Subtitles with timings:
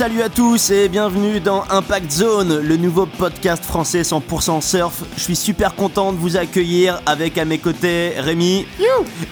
[0.00, 5.04] Salut à tous et bienvenue dans Impact Zone, le nouveau podcast français 100% surf.
[5.14, 8.66] Je suis super content de vous accueillir avec à mes côtés Rémi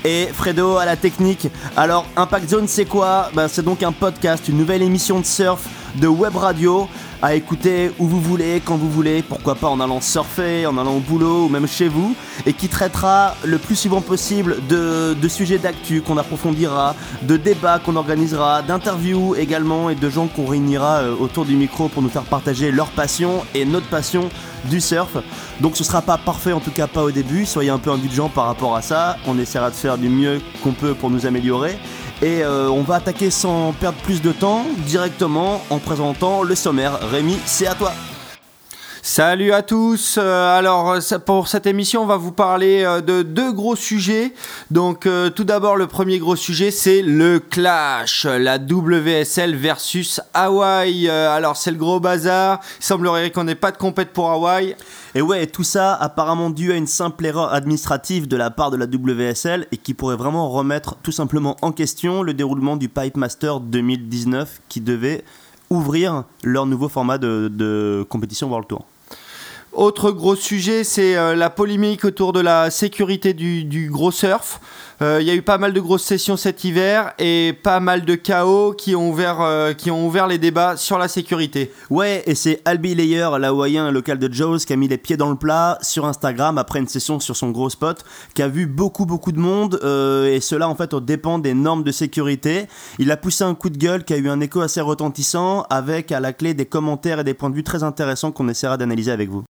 [0.04, 1.48] et Fredo à la technique.
[1.74, 3.30] Alors Impact Zone c'est quoi?
[3.32, 6.86] Ben, C'est donc un podcast, une nouvelle émission de surf de web radio
[7.22, 10.96] à écouter où vous voulez, quand vous voulez, pourquoi pas en allant surfer, en allant
[10.96, 12.14] au boulot ou même chez vous,
[12.46, 17.96] et qui traitera le plus souvent possible de, sujets d'actu qu'on approfondira, de débats qu'on
[17.96, 22.22] organisera, d'interviews également et de gens qu'on réunira euh, autour du micro pour nous faire
[22.22, 24.30] partager leur passion et notre passion
[24.64, 25.18] du surf.
[25.60, 28.28] Donc ce sera pas parfait, en tout cas pas au début, soyez un peu indulgents
[28.28, 31.78] par rapport à ça, on essaiera de faire du mieux qu'on peut pour nous améliorer.
[32.20, 36.98] Et euh, on va attaquer sans perdre plus de temps directement en présentant le sommaire.
[37.10, 37.92] Rémi, c'est à toi.
[39.10, 40.18] Salut à tous.
[40.18, 44.34] Euh, alors pour cette émission, on va vous parler euh, de deux gros sujets.
[44.70, 51.08] Donc tout d'abord, le premier gros sujet, c'est le clash, la WSL versus Hawaï.
[51.08, 52.60] alors c'est le gros bazar.
[52.80, 54.76] Il semblerait qu'on n'ait pas de compète pour Hawaï.
[55.14, 58.76] Et ouais, tout ça apparemment dû à une simple erreur administrative de la part de
[58.76, 63.16] la WSL et qui pourrait vraiment remettre tout simplement en question le déroulement du Pipe
[63.16, 65.24] Master 2019 qui devait
[65.70, 68.84] ouvrir leur nouveau format de, compétition World Tour.
[69.78, 74.60] Autre gros sujet, c'est euh, la polémique autour de la sécurité du gros surf.
[75.00, 78.04] Euh, il y a eu pas mal de grosses sessions cet hiver et pas mal
[78.04, 81.72] de chaos qui ont ouvert, euh, qui ont ouvert les débats sur la sécurité.
[81.88, 85.30] Ouais, et c'est Albi Layer, l'hawaïen local de Joe's, qui a mis les pieds dans
[85.30, 88.04] le plat sur Instagram après une session sur son gros spot,
[88.34, 91.54] qui a vu beaucoup beaucoup de monde euh, et cela en fait au dépend des
[91.54, 92.66] normes de sécurité.
[92.98, 96.10] Il a poussé un coup de gueule qui a eu un écho assez retentissant avec
[96.10, 99.12] à la clé des commentaires et des points de vue très intéressants qu'on essaiera d'analyser
[99.12, 99.44] avec vous.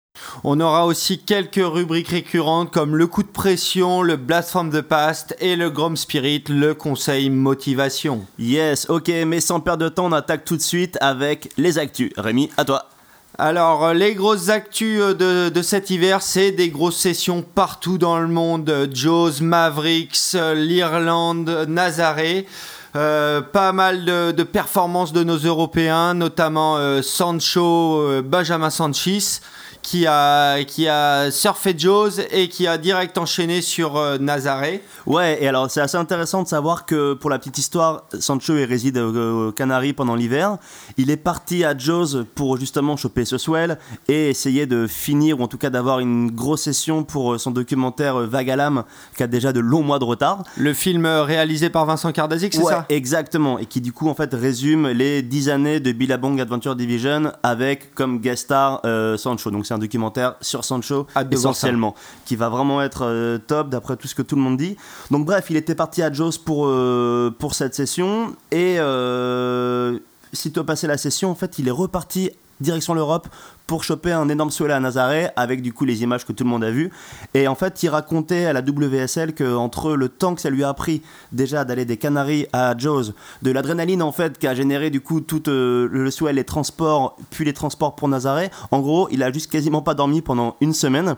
[0.43, 4.81] On aura aussi quelques rubriques récurrentes comme le coup de pression, le blast from the
[4.81, 8.25] past et le Grom Spirit, le conseil motivation.
[8.39, 12.11] Yes, ok, mais sans perdre de temps, on attaque tout de suite avec les actus.
[12.17, 12.89] Rémi, à toi.
[13.37, 18.19] Alors, euh, les grosses actus euh, de, cet hiver, c'est des grosses sessions partout dans
[18.19, 18.89] le monde.
[18.93, 22.45] Jaws, Mavericks, l'Irlande, Nazaré.
[22.95, 29.41] Euh, pas mal de, performances de nos Européens, notamment Sancho, Benjamin Sanchez
[29.85, 34.81] qui a, qui a surfé Jaws et qui a direct enchaîné sur euh, Nazaré.
[35.05, 38.97] Ouais, et alors c'est assez intéressant de savoir que pour la petite histoire, Sancho réside
[38.97, 40.57] aux Canaries pendant l'hiver.
[40.97, 45.43] Il est parti à Jaws pour justement choper ce swell et essayer de finir, ou
[45.43, 48.85] en tout cas d'avoir une grosse session pour euh, son documentaire euh, l'âme,
[49.15, 50.43] qui a déjà de longs mois de retard.
[50.57, 52.85] Le film réalisé par Vincent Kardazik, c'est ça?
[52.89, 57.31] Exactement, et qui du coup en fait résume les 10 années de Billabong Adventure Division
[57.43, 58.81] avec comme guest star
[59.17, 59.51] Sancho.
[59.51, 64.07] Donc c'est un documentaire sur Sancho essentiellement, qui va vraiment être euh, top d'après tout
[64.07, 64.75] ce que tout le monde dit.
[65.11, 69.99] Donc bref, il était parti à Joss pour, euh, pour cette session et euh,
[70.33, 73.27] sitôt passé la session, en fait, il est reparti direction l'Europe
[73.67, 76.49] pour choper un énorme soleil à Nazaré avec du coup les images que tout le
[76.49, 76.91] monde a vues
[77.33, 80.63] et en fait il racontait à la WSL que entre le temps que ça lui
[80.63, 81.01] a pris
[81.31, 85.21] déjà d'aller des Canaries à Jaws de l'adrénaline en fait qui a généré du coup
[85.21, 89.31] tout euh, le swell les transports puis les transports pour Nazaré en gros il a
[89.31, 91.15] juste quasiment pas dormi pendant une semaine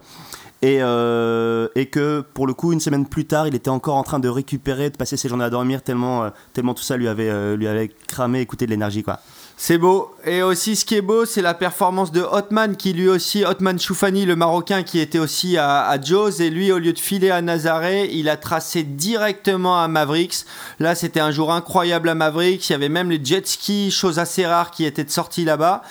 [0.64, 4.02] et, euh, et, que pour le coup, une semaine plus tard, il était encore en
[4.02, 7.08] train de récupérer, de passer ses journées à dormir tellement, euh, tellement tout ça lui
[7.08, 9.04] avait, lui avait cramé, de l'énergie.
[9.04, 9.20] quoi.
[9.60, 10.14] C'est beau.
[10.24, 13.80] Et aussi, ce qui est beau, c'est la performance de Hotman, qui lui aussi, Hotman
[13.80, 16.40] Choufani, le Marocain, qui était aussi à, à Jaws.
[16.40, 20.46] Et lui, au lieu de filer à Nazaré, il a tracé directement à Mavericks.
[20.80, 22.70] Là, c'était un jour incroyable à Mavericks.
[22.70, 25.82] Il y avait même les jet skis, chose assez rare, qui étaient sortis là-bas.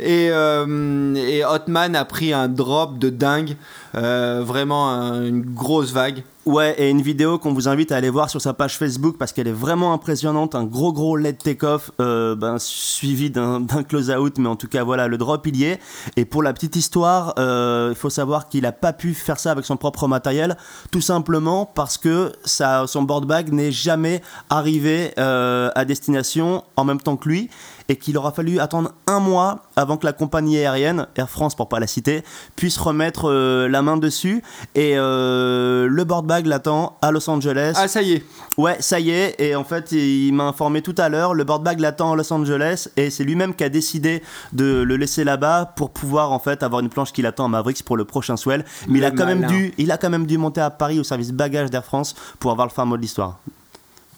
[0.00, 3.56] Et, euh, et Hotman a pris un drop de dingue.
[3.94, 6.24] Euh, vraiment une grosse vague.
[6.44, 9.32] Ouais, et une vidéo qu'on vous invite à aller voir sur sa page Facebook parce
[9.32, 10.56] qu'elle est vraiment impressionnante.
[10.56, 15.06] Un gros gros LED take-off euh, ben, suivi d'un close-out, mais en tout cas voilà,
[15.06, 15.78] le drop il y est.
[16.16, 19.52] Et pour la petite histoire, euh, il faut savoir qu'il n'a pas pu faire ça
[19.52, 20.56] avec son propre matériel,
[20.90, 27.00] tout simplement parce que ça, son board bag n'est jamais arrivé à destination en même
[27.00, 27.50] temps que lui
[27.92, 31.68] et qu'il aura fallu attendre un mois avant que la compagnie aérienne, Air France pour
[31.68, 32.24] pas la citer,
[32.56, 34.42] puisse remettre euh, la main dessus.
[34.74, 37.74] Et euh, le board bag l'attend à Los Angeles.
[37.76, 38.24] Ah, ça y est.
[38.56, 39.38] Ouais, ça y est.
[39.38, 42.32] Et en fait, il m'a informé tout à l'heure, le board bag l'attend à Los
[42.32, 44.22] Angeles et c'est lui-même qui a décidé
[44.54, 47.82] de le laisser là-bas pour pouvoir en fait avoir une planche qui l'attend à Mavericks
[47.82, 48.64] pour le prochain swell.
[48.88, 51.04] Mais il a quand même dû, il a quand même dû monter à Paris au
[51.04, 53.38] service bagage d'Air France pour avoir le fin mot de l'histoire.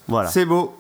[0.07, 0.31] Voilà.
[0.31, 0.77] C'est beau.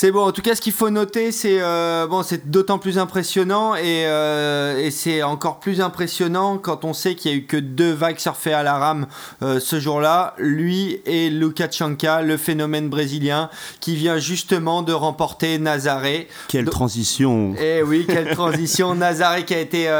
[0.00, 0.28] C'est bon.
[0.28, 4.06] En tout cas, ce qu'il faut noter, c'est euh, bon, c'est d'autant plus impressionnant et,
[4.06, 7.94] euh, et c'est encore plus impressionnant quand on sait qu'il y a eu que deux
[7.94, 9.08] vagues surfées à la rame
[9.42, 10.34] euh, ce jour-là.
[10.38, 13.50] Lui et Lukashenka, le phénomène brésilien,
[13.80, 16.28] qui vient justement de remporter Nazaré.
[16.46, 19.90] Quelle transition Eh oui, quelle transition Nazaré qui a été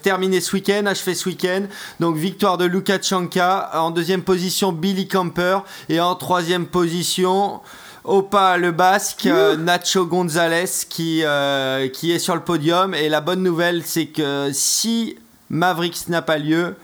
[0.00, 1.64] terminé ce week-end, achevé ce week-end.
[2.00, 3.72] Donc victoire de Lukashenka.
[3.74, 5.58] En deuxième position, Billy Camper
[5.90, 7.60] et en troisième position.
[8.04, 12.94] Opa le basque, euh, Nacho Gonzalez qui, euh, qui est sur le podium.
[12.94, 15.16] Et la bonne nouvelle, c'est que si
[15.48, 16.76] Mavericks n'a pas lieu,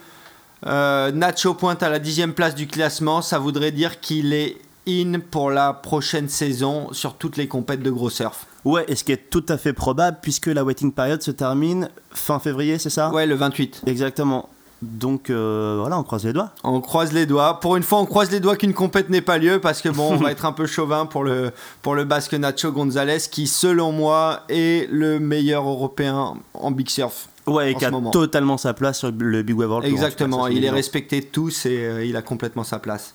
[0.66, 3.20] euh, Nacho pointe à la dixième place du classement.
[3.20, 4.56] Ça voudrait dire qu'il est
[4.88, 8.46] in pour la prochaine saison sur toutes les compètes de gros surf.
[8.64, 11.90] Ouais, et ce qui est tout à fait probable puisque la waiting period se termine
[12.12, 13.10] fin février, c'est ça?
[13.10, 13.82] Ouais, le 28.
[13.86, 14.48] Exactement.
[14.82, 16.50] Donc euh, voilà, on croise les doigts.
[16.64, 17.60] On croise les doigts.
[17.60, 20.12] Pour une fois, on croise les doigts qu'une compète n'ait pas lieu parce que bon,
[20.12, 23.92] on va être un peu chauvin pour le, pour le basque Nacho Gonzalez qui, selon
[23.92, 27.28] moi, est le meilleur européen en big surf.
[27.46, 30.70] Ouais, et qui a totalement sa place sur le Big Wave World Exactement, il est
[30.70, 33.12] respecté de tous et euh, il a complètement sa place.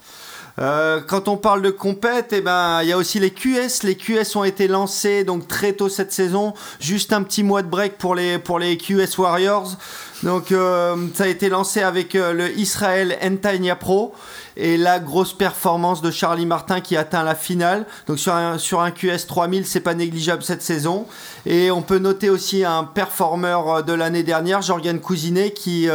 [0.58, 3.84] Euh, quand on parle de compète, eh ben, il y a aussi les QS.
[3.84, 6.54] Les QS ont été lancés donc très tôt cette saison.
[6.80, 9.76] Juste un petit mois de break pour les, pour les QS Warriors.
[10.24, 14.14] Donc euh, ça a été lancé avec euh, le Israel Entania Pro
[14.58, 17.86] et la grosse performance de Charlie Martin qui atteint la finale.
[18.08, 21.06] Donc sur un, sur un QS 3000, c'est pas négligeable cette saison.
[21.46, 25.90] Et on peut noter aussi un performeur de l'année dernière, Jorgen Cousinet, qui,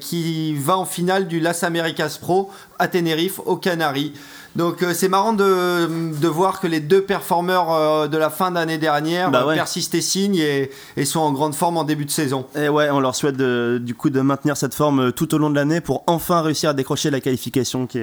[0.00, 4.12] qui va en finale du Las Americas Pro à Tenerife, aux Canaries.
[4.54, 8.50] Donc euh, c'est marrant de, de, voir que les deux performeurs euh, de la fin
[8.50, 12.10] d'année dernière bah persistent et signent et, et, sont en grande forme en début de
[12.10, 12.46] saison.
[12.54, 15.48] Et ouais, on leur souhaite du coup de maintenir cette forme euh, tout au long
[15.48, 18.02] de l'année pour enfin réussir à décrocher la qualification qui,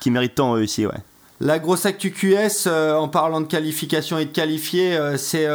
[0.00, 0.84] qui mérite tant eux ici.
[0.86, 0.92] Ouais.
[1.40, 5.46] La grosse actu QS, en parlant de qualification et de qualifier, c'est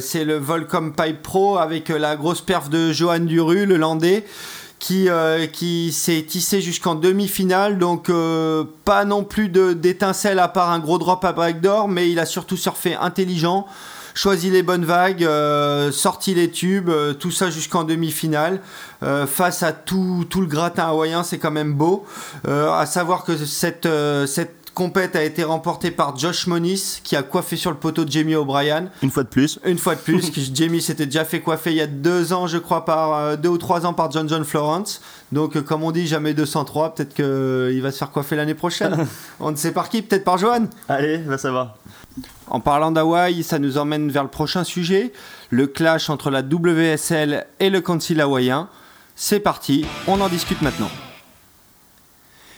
[0.00, 4.24] c'est le Volcom Pipe Pro avec la grosse perf de Johan Duru, le Landais
[4.80, 7.78] qui, euh, qui s'est tissé jusqu'en demi-finale.
[7.78, 12.10] Donc, euh, pas non plus d'étincelles à part un gros drop à break d'or, mais
[12.10, 13.66] il a surtout surfé intelligent,
[14.14, 16.90] choisi les bonnes vagues, euh, sorti les tubes,
[17.20, 18.60] tout ça jusqu'en demi-finale.
[19.26, 22.04] face à tout, tout, le gratin hawaïen, c'est quand même beau.
[22.48, 23.88] à savoir que cette,
[24.26, 28.10] cette compète a été remportée par Josh Monis qui a coiffé sur le poteau de
[28.10, 28.86] Jamie O'Brien.
[29.02, 29.58] Une fois de plus.
[29.64, 30.54] Une fois de plus.
[30.54, 33.48] Jamie s'était déjà fait coiffer il y a deux ans, je crois, par euh, deux
[33.48, 35.00] ou trois ans par John John Florence.
[35.32, 36.94] Donc, euh, comme on dit, jamais 203.
[36.94, 39.06] Peut-être qu'il euh, va se faire coiffer l'année prochaine.
[39.40, 40.66] on ne sait par qui, peut-être par Johan.
[40.88, 41.76] Allez, va savoir.
[42.48, 45.12] En parlant d'Hawaï, ça nous emmène vers le prochain sujet,
[45.50, 48.68] le clash entre la WSL et le Council hawaïen.
[49.14, 50.90] C'est parti, on en discute maintenant.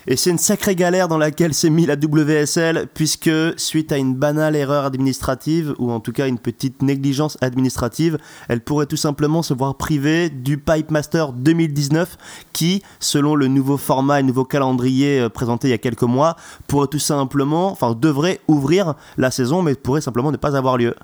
[0.09, 4.15] Et c'est une sacrée galère dans laquelle s'est mis la WSL, puisque suite à une
[4.15, 8.19] banale erreur administrative, ou en tout cas une petite négligence administrative,
[8.49, 12.19] elle pourrait tout simplement se voir privée du Pipe Master 2019,
[12.53, 16.37] qui, selon le nouveau format et nouveau calendrier euh, présenté il y a quelques mois,
[16.67, 20.97] pourrait tout simplement, enfin devrait ouvrir la saison, mais pourrait simplement ne pas avoir lieu.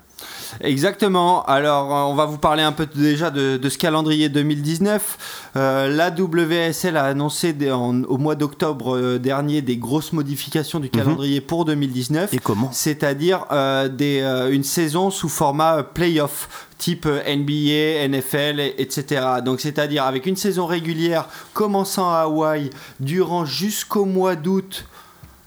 [0.61, 1.43] Exactement.
[1.45, 5.51] Alors, euh, on va vous parler un peu déjà de, ce calendrier 2019.
[5.55, 10.91] Euh, la WSL a annoncé au mois d'octobre euh, dernier des grosses modifications du mhm.
[10.91, 12.33] calendrier pour 2019.
[12.33, 12.69] Et comment?
[12.71, 19.21] C'est-à-dire une saison sous format playoff type NBA, NFL, etc.
[19.43, 22.69] Donc c'est-à-dire avec une saison régulière commençant à Hawaï
[23.01, 24.85] durant jusqu'au mois d'août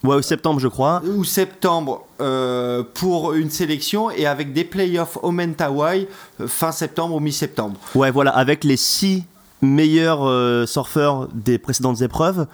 [0.04, 1.00] Ouais, ou septembre, je crois.
[1.16, 6.08] Ou septembre euh, pour une sélection et avec des playoffs au Mentawai
[6.40, 7.78] euh, fin septembre ou mi-septembre.
[7.94, 9.24] Ouais, voilà, avec les six
[9.60, 12.46] meilleurs euh, surfeurs des précédentes épreuves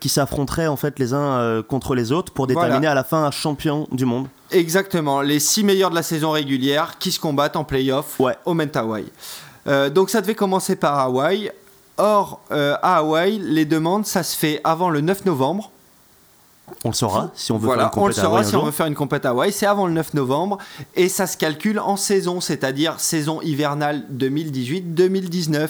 [0.00, 3.30] qui s'affronteraient en fait les uns contre les autres pour déterminer à la fin un
[3.30, 4.26] champion du monde.
[4.50, 8.34] Exactement, les six meilleurs de la saison régulière qui se combattent en playoff ouais.
[8.44, 9.04] au Mentawai.
[9.94, 11.52] donc ça devait commencer par Hawaï.
[11.98, 15.70] Or, à Hawaï, les demandes, ça se fait avant le 9 novembre.
[16.84, 18.86] On le saura si on veut faire une on le saura si on veut faire
[18.86, 19.52] une compète à Hawaï.
[19.52, 20.58] C'est avant le 9 novembre
[20.94, 25.68] et ça se calcule en saison, c'est-à-dire saison hivernale 2018-2019.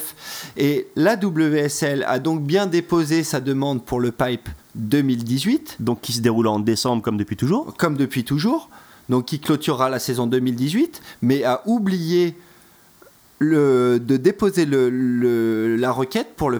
[0.57, 5.77] Et la WSL a donc bien déposé sa demande pour le pipe 2018.
[5.79, 7.73] Donc qui se déroule en décembre comme depuis toujours.
[7.77, 8.69] Comme depuis toujours.
[9.09, 12.35] Donc qui clôturera la saison 2018, mais a oublié
[13.39, 16.59] le, de déposer le, la requête pour le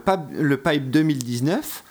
[0.57, 1.83] pipe 2019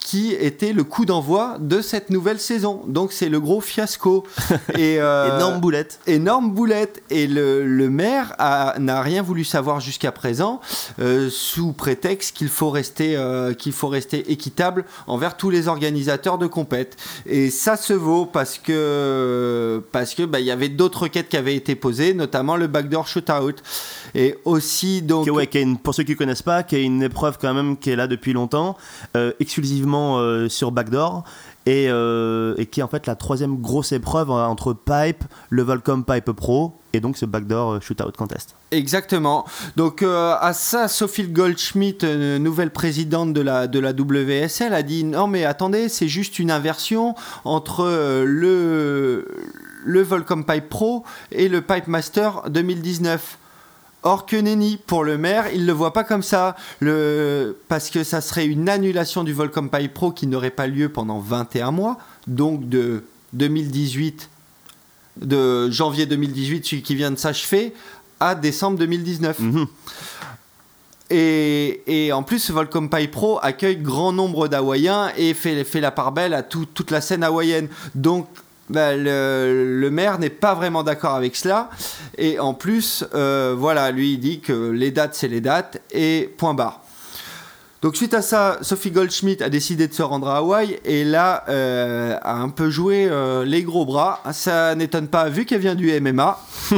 [0.00, 2.82] qui était le coup d'envoi de cette nouvelle saison.
[2.88, 4.26] Donc c'est le gros fiasco.
[4.76, 6.00] et, euh, énorme boulette.
[6.06, 7.02] Énorme boulette.
[7.10, 8.34] Et le, maire
[8.78, 10.60] n'a rien voulu savoir jusqu'à présent,
[11.00, 16.38] euh, sous prétexte qu'il faut, rester, euh, qu'il faut rester équitable envers tous les organisateurs
[16.38, 16.96] de compète.
[17.26, 21.56] Et ça se vaut parce que parce que bah, y avait d'autres requêtes qui avaient
[21.56, 23.56] été posées, notamment le backdoor shootout.
[24.14, 25.28] Et aussi donc.
[25.82, 28.06] pour ceux qui ne connaissent pas, qui est une épreuve quand même qui est là
[28.06, 28.76] depuis longtemps,
[29.40, 31.24] exclusivement euh, sur Backdoor.
[31.68, 36.04] Euh, et, qui est en fait la troisième grosse épreuve hein, entre Pipe, le Volcom
[36.04, 38.56] Pipe Pro et donc ce Backdoor euh, Shootout Contest.
[38.72, 39.44] Exactement.
[39.76, 42.04] Donc à ça, Sophie Goldschmidt,
[42.40, 46.50] nouvelle présidente de la, de la WSL, a dit non mais attendez, c'est juste une
[46.50, 47.84] inversion entre
[48.24, 49.26] le,
[49.84, 53.38] le Volcom Pipe Pro et le Pipe Master 2019.
[54.02, 57.58] Or que nenni, pour le maire, il ne le voit pas comme ça, le...
[57.68, 61.18] parce que ça serait une annulation du Volcom Pipe Pro qui n'aurait pas lieu pendant
[61.18, 63.04] 21 mois, donc de
[63.34, 64.30] 2018,
[65.20, 67.74] de janvier 2018, celui qui vient de s'achever,
[68.20, 69.38] à décembre 2019.
[69.38, 69.66] Mhm.
[71.12, 76.12] Et, en plus, Volcom Pipe Pro accueille grand nombre d'Hawaïens et fait, fait la part
[76.12, 77.68] belle à toute la scène hawaïenne.
[77.96, 78.28] Donc,
[78.70, 81.70] bah, le, maire n'est pas vraiment d'accord avec cela.
[82.16, 86.32] Et en plus, euh, voilà, lui, il dit que les dates, c'est les dates, et
[86.38, 86.79] point barre.
[87.82, 91.44] Donc suite à ça, Sophie Goldschmidt a décidé de se rendre à Hawaï et là
[91.48, 94.20] euh, a un peu joué euh, les gros bras.
[94.32, 96.38] Ça n'étonne pas vu qu'elle vient du MMA.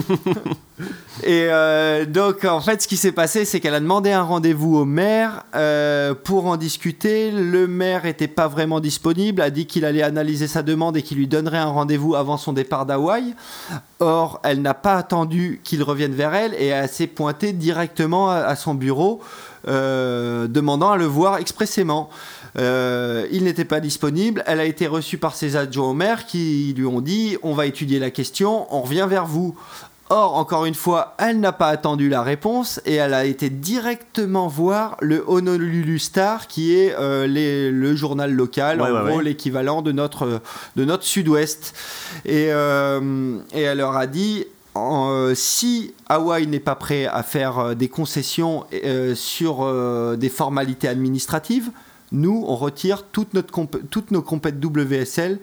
[1.25, 4.77] et euh, donc en fait ce qui s'est passé c'est qu'elle a demandé un rendez-vous
[4.77, 5.45] au maire
[6.23, 7.33] pour en discuter.
[7.33, 11.19] Le maire n'était pas vraiment disponible, a dit qu'il allait analyser sa demande et qu'il
[11.19, 13.35] lui donnerait un rendez-vous avant son départ d'Hawaï.
[13.99, 18.55] Or elle n'a pas attendu qu'il revienne vers elle et elle s'est pointée directement à
[18.55, 19.21] son bureau.
[19.69, 22.11] Euh, demandant à le voir expressément.
[22.59, 24.43] Euh, il n'était pas disponible.
[24.47, 27.67] Elle a été reçue par ses adjoints au maire qui lui ont dit on va
[27.67, 29.57] étudier la question, on revient vers vous.
[30.11, 34.47] Or, encore une fois, elle n'a pas attendu la réponse et elle a été directement
[34.47, 40.43] voir le Honolulu Star, qui est euh, le journal local, en gros l'équivalent de notre,
[40.77, 41.75] de notre sud-ouest.
[42.27, 44.45] Et, et elle leur a dit
[44.77, 49.67] euh, si Hawaï n'est pas prêt à faire euh, des concessions euh, sur
[50.17, 51.71] des formalités administratives,
[52.11, 55.39] nous, on retire toutes, nos compétences WSL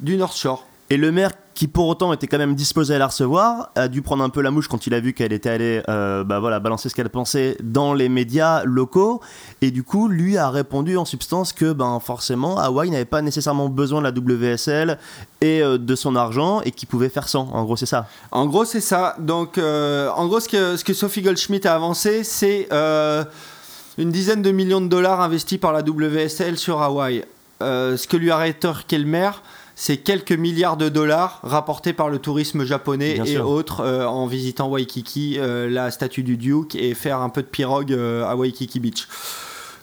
[0.00, 0.66] du North Shore.
[0.90, 4.00] Et le maire, qui pour autant était quand même disposé à la recevoir, a dû
[4.00, 6.60] prendre un peu la mouche quand il a vu qu'elle était allée euh, bah voilà,
[6.60, 9.20] balancer ce qu'elle pensait dans les médias locaux.
[9.60, 13.68] Et du coup, lui a répondu en substance que ben, forcément, Hawaii n'avait pas nécessairement
[13.68, 14.98] besoin de la WSL
[15.40, 17.48] et euh, de son argent et qu'il pouvait faire sans.
[17.52, 18.06] En gros, c'est ça.
[18.30, 19.16] En gros, c'est ça.
[19.18, 24.42] Donc, euh, en gros, ce que, ce que Sophie Goldschmidt a avancé, c'est une dizaine
[24.42, 27.24] de millions de dollars investis par la WSL sur Hawaï.
[27.60, 29.42] ce que lui a rétorqué le maire,
[29.80, 34.68] c'est quelques milliards de dollars rapportés par le tourisme japonais et autres euh, en visitant
[34.68, 38.80] Waikiki, euh, la statue du Duke et faire un peu de pirogue euh, à Waikiki
[38.80, 39.06] Beach.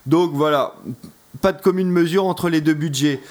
[0.05, 0.75] Donc voilà,
[1.39, 3.21] pas de commune mesure entre les deux budgets.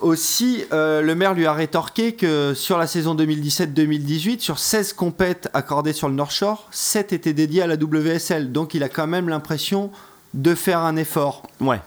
[0.00, 5.92] Aussi, le maire lui a rétorqué que sur la saison 2017-2018, sur 16 compètes accordées
[5.92, 8.52] sur le North Shore, 7 étaient dédiées à la WSL.
[8.52, 9.90] Donc il a quand même l'impression
[10.34, 11.42] de faire un effort.
[11.60, 11.80] Ouais.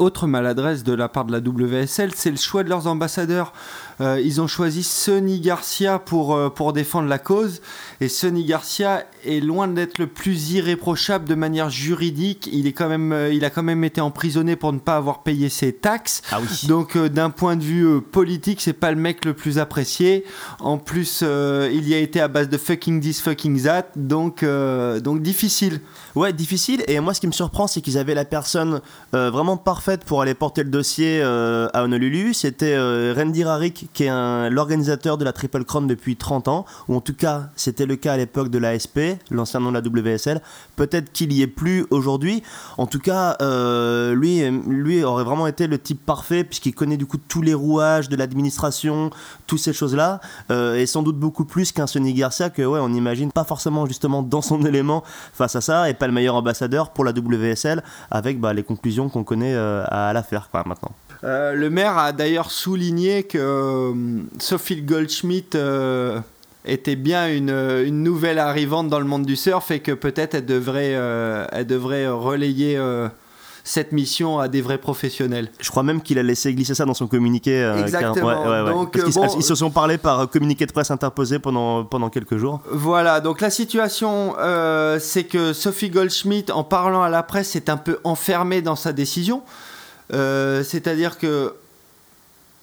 [0.00, 3.52] Autre maladresse de la part de la WSL, c'est le choix de leurs ambassadeurs.
[4.00, 7.60] Euh, ils ont choisi Sonny Garcia pour, euh, pour défendre la cause.
[8.00, 12.48] Et Sonny Garcia est loin d'être le plus irréprochable de manière juridique.
[12.50, 15.22] Il, est quand même, euh, il a quand même été emprisonné pour ne pas avoir
[15.22, 16.22] payé ses taxes.
[16.32, 16.66] Ah oui.
[16.66, 20.24] Donc d'un point de vue politique, c'est pas le mec le plus apprécié.
[20.60, 23.88] En plus, il y a été à base de fucking this, fucking that.
[23.96, 25.80] Donc, donc difficile.
[26.14, 26.82] Ouais, difficile.
[26.88, 28.80] Et moi, ce qui me surprend, c'est qu'ils avaient la personne
[29.12, 32.34] vraiment parfaite pour aller porter le dossier à Honolulu.
[32.34, 32.78] C'était
[33.12, 37.14] Randy Rarik qui est l'organisateur de la Triple Crown depuis 30 ans, ou en tout
[37.14, 40.40] cas c'était le cas à l'époque de l'ASP, l'ancien nom de la WSL.
[40.76, 42.42] Peut-être qu'il y est plus aujourd'hui.
[42.78, 47.06] En tout cas, euh, lui, lui aurait vraiment été le type parfait puisqu'il connaît du
[47.06, 49.10] coup tous les rouages de l'administration,
[49.46, 50.20] toutes ces choses-là,
[50.50, 53.86] euh, et sans doute beaucoup plus qu'un Sonny Garcia que ouais, on n'imagine pas forcément
[53.86, 57.82] justement dans son élément face à ça, et pas le meilleur ambassadeur pour la WSL
[58.10, 60.92] avec bah, les conclusions qu'on connaît euh, à l'affaire maintenant.
[61.22, 63.92] Euh, le maire a d'ailleurs souligné que euh,
[64.38, 66.18] Sophie Goldschmidt euh,
[66.64, 70.92] était bien une, nouvelle arrivante dans le monde du surf et que peut-être elle devrait,
[71.52, 72.78] elle devrait relayer
[73.64, 75.50] cette mission à des vrais professionnels.
[75.58, 77.62] Je crois même qu'il a laissé glisser ça dans son communiqué.
[77.78, 78.90] Exactement.
[79.36, 82.60] ils, se sont parlé par communiqué de presse interposé pendant, pendant quelques jours.
[82.70, 84.34] Voilà, donc la situation,
[84.98, 88.92] c'est que Sophie Goldschmidt, en parlant à la presse, est un peu enfermée dans sa
[88.92, 89.42] décision.
[90.10, 91.54] C'est-à-dire que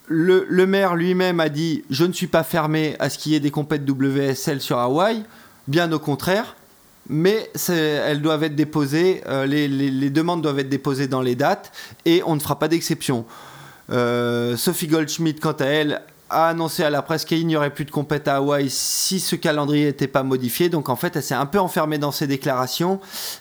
[0.07, 3.39] le, maire lui-même a dit Je ne suis pas fermé à ce qu'il y ait
[3.39, 5.23] des compètes WSL sur Hawaï,
[5.67, 6.55] bien au contraire,
[7.09, 11.71] mais elles doivent être déposées, euh, les, demandes doivent être déposées dans les dates
[12.05, 13.25] et on ne fera pas d'exception.
[13.89, 17.85] Euh, Sophie Goldschmidt, quant à elle, a annoncé à la presse qu'il n'y aurait plus
[17.85, 20.69] de compète à Hawaï si ce calendrier n'était pas modifié.
[20.69, 22.99] Donc en fait, elle s'est un peu enfermée dans ses déclarations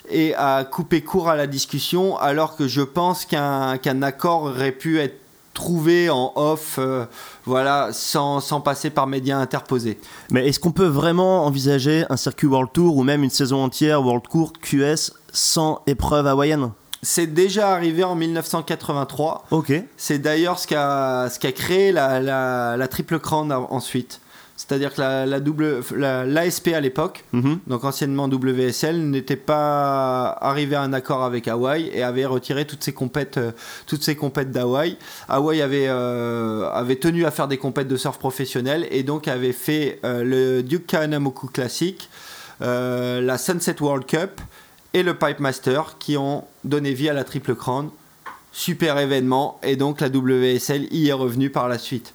[0.08, 5.00] et a coupé court à la discussion, alors que je pense qu'un accord aurait pu
[5.00, 5.20] être
[5.56, 7.06] trouver en off, euh,
[7.46, 9.98] voilà, sans, sans, passer par médias interposés.
[10.30, 14.04] Mais est-ce qu'on peut vraiment envisager un circuit World Tour ou même une saison entière
[14.04, 16.72] World Tour QS sans épreuve hawaïenne?
[17.06, 19.46] C'est déjà arrivé en 1983.
[19.52, 19.72] Ok.
[19.96, 24.20] C'est d'ailleurs ce qui a, ce qui a créé la, la, la triple crown ensuite.
[24.56, 27.60] C'est-à-dire que la, la double, l'ASP à l'époque, mhm.
[27.68, 32.82] donc anciennement WSL, n'était pas arrivé à un accord avec Hawaï et avait retiré toutes
[32.82, 33.52] ses compètes, euh,
[33.86, 34.96] toutes ses compètes d'Hawaï.
[35.28, 39.52] Hawaï avait, euh, avait tenu à faire des compètes de surf professionnel et donc avait
[39.52, 42.08] fait euh, le Duke Kahanamoku Classic,
[42.60, 44.40] la Sunset World Cup
[44.96, 47.90] et le Pipe Master qui ont donné vie à la Triple Crown
[48.56, 52.14] super événement et donc la WSL y est revenue par la suite.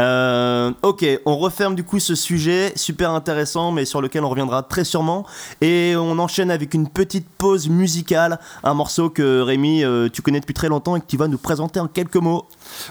[0.00, 4.64] Euh, ok, on referme du coup ce sujet super intéressant mais sur lequel on reviendra
[4.64, 5.24] très sûrement
[5.60, 10.40] et on enchaîne avec une petite pause musicale, un morceau que Rémi euh, tu connais
[10.40, 12.46] depuis très longtemps et que tu vas nous présenter en quelques mots.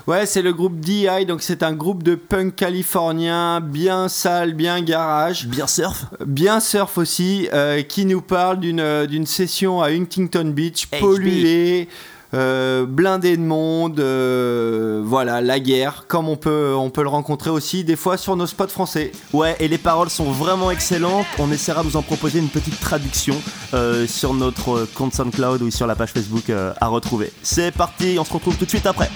[0.08, 4.80] Ouais, c'est le groupe DI, donc c'est un groupe de punk californien bien sale, bien
[4.82, 5.48] garage.
[5.48, 11.90] Bien surf Bien surf aussi, euh, qui nous parle d'une session à Huntington Beach, polluée.
[12.36, 17.50] Euh, blindé de monde, euh, voilà, la guerre, comme on peut, on peut le rencontrer
[17.50, 19.14] aussi des fois sur nos spots français.
[19.32, 21.26] Ouais, et les paroles sont vraiment excellentes.
[21.40, 23.36] On essaiera de vous en proposer une petite traduction
[23.74, 27.32] euh, sur notre compte SoundCloud ou sur la page Facebook à retrouver.
[27.42, 29.10] C'est parti, on se retrouve tout de suite après.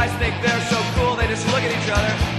[0.00, 2.29] Guys think they're so cool, they just look at each other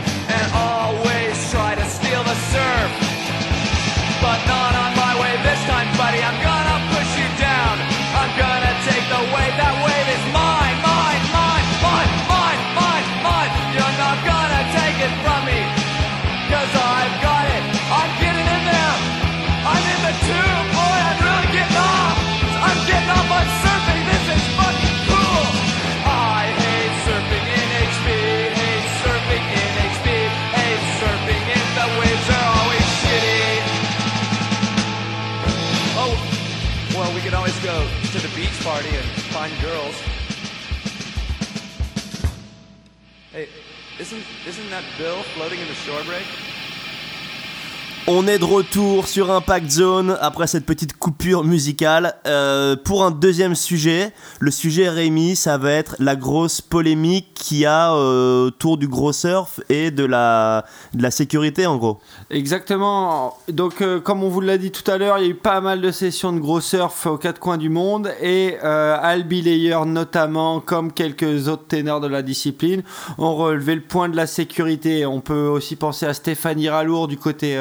[48.07, 50.17] On est de retour sur Impact Zone.
[50.19, 54.13] Après cette petite coupure musicale euh, pour un deuxième sujet.
[54.39, 58.87] Le sujet Rémi, ça va être la grosse polémique qu'il y a euh, autour du
[58.87, 61.97] gros surf et de la, de la sécurité en gros.
[62.29, 63.35] Exactement.
[63.49, 65.59] Donc euh, comme on vous l'a dit tout à l'heure, il y a eu pas
[65.59, 70.59] mal de sessions de gros surf aux quatre coins du monde et Albi Layer notamment,
[70.59, 72.83] comme quelques autres ténors de la discipline,
[73.17, 75.07] ont relevé le point de la sécurité.
[75.07, 77.59] On peut aussi penser à Stéphanie Ralour du côté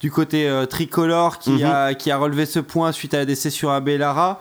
[0.00, 1.64] du côté tricolore qui, mhm.
[1.64, 4.38] a, qui a relevé ce point suite à des sessions à Bellara.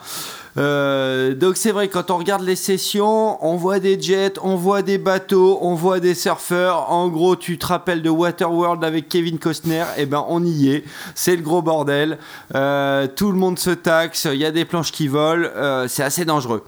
[0.57, 4.81] Euh, donc c'est vrai, quand on regarde les sessions, on voit des jets, on voit
[4.81, 6.91] des bateaux, on voit des surfeurs.
[6.91, 10.69] En gros, tu te rappelles de Waterworld avec Kevin Costner, et eh ben on y
[10.69, 10.83] est.
[11.15, 12.17] C'est le gros bordel.
[12.55, 15.47] Euh, tout le monde se taxe, il y a des planches qui volent,
[15.87, 16.63] c'est assez dangereux.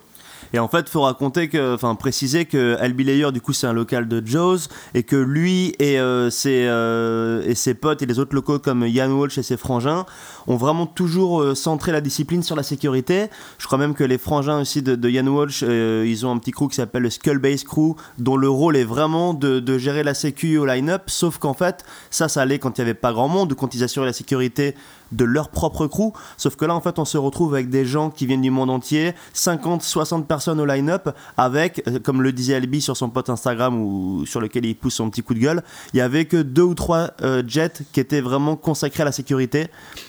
[0.53, 3.73] Et en fait, faut raconter que, enfin, préciser que Albi Layer, du coup, c'est un
[3.73, 8.19] local de Joe's et que lui et, euh, ses, euh, et ses potes et les
[8.19, 10.05] autres locaux comme Yann Walsh et ses frangins
[10.47, 13.27] ont vraiment toujours euh, centré la discipline sur la sécurité.
[13.57, 16.51] Je crois même que les frangins aussi de, de Yann Walsh, ils ont un petit
[16.51, 20.13] crew qui s'appelle le Skullbase Crew, dont le rôle est vraiment de, de gérer la
[20.13, 23.27] sécu au line-up, sauf qu'en fait, ça, ça allait quand il n'y avait pas grand
[23.27, 24.75] monde, ou quand ils assuraient la sécurité
[25.11, 26.11] de leur propre crew.
[26.37, 28.69] Sauf que là, en fait, on se retrouve avec des gens qui viennent du monde
[28.69, 33.29] entier, 50, 60 personnes au line-up, avec, euh, comme le disait Albi sur son pote
[33.29, 35.63] Instagram ou sur lequel il pousse son petit coup de gueule,
[35.93, 39.11] il y avait que deux ou trois euh, jets qui étaient vraiment consacrés à la
[39.11, 39.67] sécurité.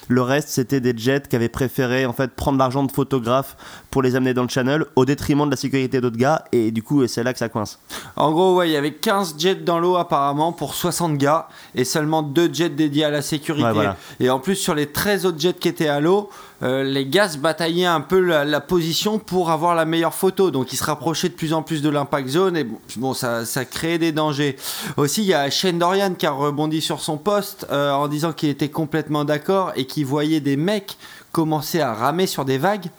[0.09, 3.57] Le reste, c'était des jets qui avaient préféré en fait prendre l'argent de photographes
[3.97, 6.45] pour les amener dans le channel au détriment de la sécurité d'autres gars.
[6.53, 7.79] Et du coup, c'est là que ça coince.
[8.15, 11.87] En gros, ouais, il y avait 15 jets dans l'eau apparemment pour 60 gars et
[11.87, 13.89] seulement deux jets dédiés à la sécurité.
[14.21, 16.29] Et en plus, sur les 13 autres jets qui étaient à l'eau,
[16.63, 20.51] euh, les gars se bataillaient un peu la, position pour avoir la meilleure photo.
[20.51, 23.65] Donc ils se rapprochaient de plus en plus de l'impact zone et bon, ça, ça
[23.65, 24.57] créait des dangers.
[24.99, 28.35] Aussi, il y a Shane Dorian qui a rebondi sur son poste euh, en disant
[28.35, 30.99] qu'il était complètement d'accord et qu'il voyait des mecs
[31.33, 32.91] commencer à ramer sur des vagues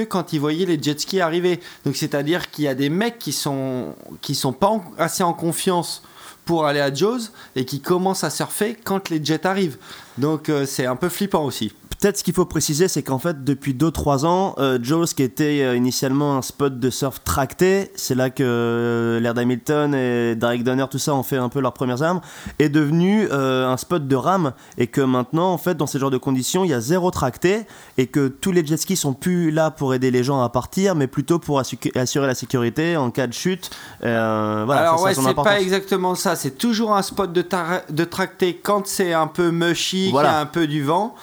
[0.00, 1.60] quand il voyait les jet skis arriver.
[1.84, 6.02] Donc c'est-à-dire qu'il y a des mecs qui sont qui sont pas assez en confiance
[6.44, 9.78] pour aller à Jaws et qui commencent à surfer quand les jets arrivent.
[10.18, 11.72] Donc euh, c'est un peu flippant aussi.
[12.04, 15.62] Peut-être ce qu'il faut préciser, c'est qu'en fait, depuis 2-3 ans, euh, Joe's, qui était
[15.62, 20.64] euh, initialement un spot de surf tracté, c'est là que euh, Laird Hamilton et Derek
[20.64, 22.20] Donner, tout ça, ont fait un peu leurs premières armes,
[22.58, 24.52] est devenu euh, un spot de rame.
[24.76, 27.62] Et que maintenant, en fait, dans ces genres de conditions, il y a zéro tracté
[27.96, 30.94] et que tous les jet skis sont plus là pour aider les gens à partir,
[30.94, 33.70] mais plutôt pour assurer la sécurité en cas de chute.
[34.02, 36.36] voilà, Alors, ouais, c'est pas exactement ça.
[36.36, 37.42] C'est toujours un spot de,
[37.88, 41.14] de tracté quand c'est un peu mushy, qu'il y a un peu du vent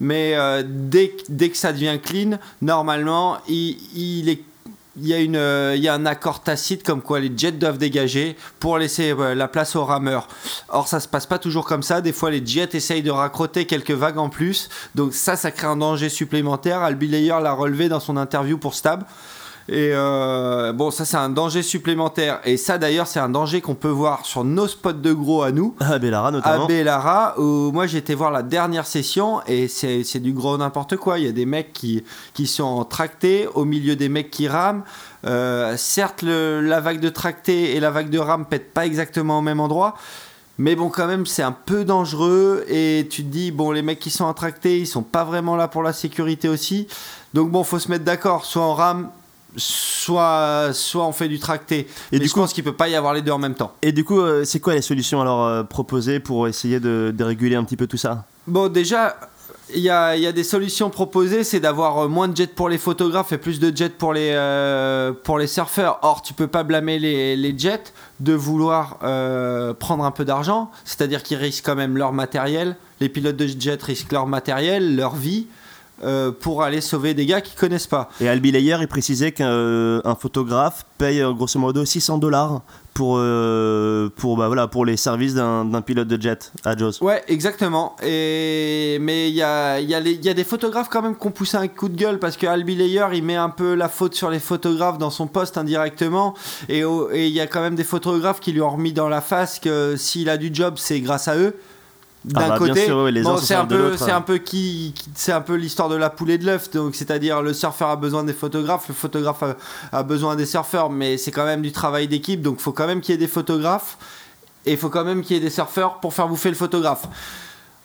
[0.00, 3.76] mais euh, dès, dès, que ça devient clean, normalement, il,
[5.00, 7.52] il y, a une, euh, il y a un accord tacite comme quoi les jets
[7.52, 10.28] doivent dégager pour laisser euh, la place aux rameurs.
[10.68, 12.00] Or, ça se passe pas toujours comme ça.
[12.00, 14.68] Des fois, les jets essayent de raccroter quelques vagues en plus.
[14.94, 16.80] Donc, ça, ça crée un danger supplémentaire.
[16.80, 19.04] Albi Layer l'a relevé dans son interview pour Stab.
[19.68, 22.40] Et euh, bon, ça c'est un danger supplémentaire.
[22.44, 25.52] Et ça d'ailleurs, c'est un danger qu'on peut voir sur nos spots de gros à
[25.52, 25.74] nous.
[25.80, 26.64] À Bellara notamment.
[26.64, 31.18] À Bellara, où moi été voir la dernière session et c'est du gros n'importe quoi.
[31.18, 32.02] Il y a des mecs qui,
[32.32, 34.82] qui sont tractés au milieu des mecs qui rament.
[35.26, 39.42] Euh, certes, la vague de tracté et la vague de rame pètent pas exactement au
[39.42, 39.96] même endroit.
[40.60, 42.64] Mais bon, quand même, c'est un peu dangereux.
[42.68, 45.68] Et tu te dis, bon, les mecs qui sont attractés, ils sont pas vraiment là
[45.68, 46.88] pour la sécurité aussi.
[47.32, 48.44] Donc bon, faut se mettre d'accord.
[48.44, 49.08] Soit en rame,
[49.58, 51.86] soit, soit on fait du tracté.
[52.12, 53.72] Et du coup, je pense qu'il peut pas y avoir les deux en même temps.
[53.82, 57.56] Et du coup, euh, c'est quoi les solutions alors euh, proposées pour essayer de, réguler
[57.56, 58.24] un petit peu tout ça?
[58.46, 59.18] Bon, déjà,
[59.74, 62.68] il y a, y a, des solutions proposées, c'est d'avoir euh, moins de jets pour
[62.68, 64.32] les photographes et plus de jets pour les,
[65.24, 65.98] pour les surfeurs.
[66.02, 68.98] Or, tu peux pas blâmer les, les jets de vouloir
[69.78, 72.76] prendre un peu d'argent, c'est-à-dire qu'ils risquent quand même leur matériel.
[73.00, 75.46] Les pilotes de jets risquent leur matériel, leur vie.
[76.04, 78.08] Euh, pour aller sauver des gars qui connaissent pas.
[78.20, 82.60] Et Albi Layer, il précisait qu'un photographe paye euh, grosso modo 600 dollars
[82.94, 86.92] pour, euh, pour, bah, voilà, pour les services d'un pilote de jet à Jaws.
[87.00, 87.96] Ouais, exactement.
[88.02, 88.98] Et...
[89.00, 91.56] Mais il y a, y, a y a, des photographes quand même qui ont poussé
[91.56, 94.30] un coup de gueule parce que Albi Layer, il met un peu la faute sur
[94.30, 96.34] les photographes dans son poste indirectement.
[96.68, 99.58] Et il y a quand même des photographes qui lui ont remis dans la face
[99.58, 101.56] que s'il a du job, c'est grâce à eux
[102.28, 102.86] d'un ah bah, côté,
[103.42, 106.38] c'est un peu, c'est un peu qui, c'est un peu l'histoire de la poule et
[106.38, 106.70] de l'œuf.
[106.70, 109.42] Donc, c'est-à-dire le surfeur a besoin des photographes, le photographe
[109.92, 112.42] a, besoin des surfeurs, mais c'est quand même du travail d'équipe.
[112.42, 113.96] Donc, il faut quand même qu'il y ait des photographes
[114.66, 117.06] et il faut quand même qu'il y ait des surfeurs pour faire bouffer le photographe.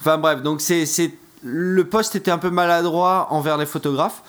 [0.01, 0.85] Enfin bref, donc c'est,
[1.43, 4.21] le poste était un peu maladroit envers les photographes.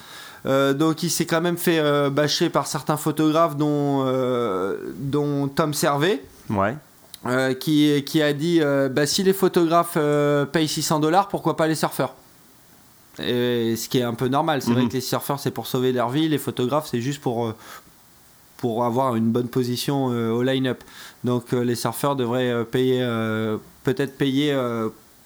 [0.46, 5.48] Euh, donc il s'est quand même fait euh, bâcher par certains photographes dont, euh, dont
[5.48, 6.22] Tom Servet.
[6.50, 6.77] Ouais.
[7.26, 11.56] Euh, qui, qui, a dit euh, bah, si les photographes euh, payent 600 dollars, pourquoi
[11.56, 12.14] pas les surfeurs?
[13.18, 14.60] Et, Ce qui est un peu normal.
[14.60, 14.88] C'est vrai mhm.
[14.88, 17.52] que les surfeurs, c'est pour sauver leur vie, les photographes, c'est juste pour,
[18.58, 20.84] pour avoir une bonne position au line-up.
[21.22, 23.00] Donc les surfeurs devraient payer,
[23.84, 24.54] peut-être payer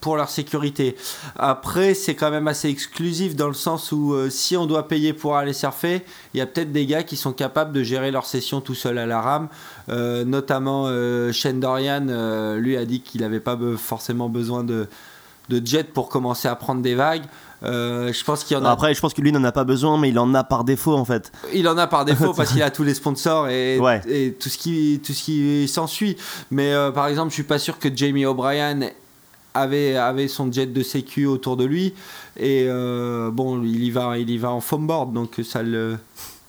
[0.00, 0.96] pour leur sécurité.
[1.38, 5.12] Après, c'est quand même assez exclusif dans le sens où euh, si on doit payer
[5.12, 8.26] pour aller surfer, il y a peut-être des gars qui sont capables de gérer leur
[8.26, 9.48] session tout seul à la rame.
[9.88, 14.86] Euh, notamment euh, Shane Dorian, euh, lui a dit qu'il n'avait pas forcément besoin de,
[15.48, 17.24] de jet pour commencer à prendre des vagues.
[17.62, 18.70] je pense qu'il en a.
[18.70, 20.94] Après, je pense que lui n'en a pas besoin, mais il en a par défaut
[20.94, 21.32] en fait.
[21.54, 24.58] Il en a par défaut parce qu'il a tous les sponsors et, et, tout ce
[24.58, 26.16] qui tout ce qui s'ensuit.
[26.50, 28.80] Mais par exemple, je suis pas sûr que Jamie O'Brien
[29.54, 31.94] avait, avait son jet de sécu autour de lui
[32.36, 35.98] et euh, bon il y va il y va en foam board donc ça le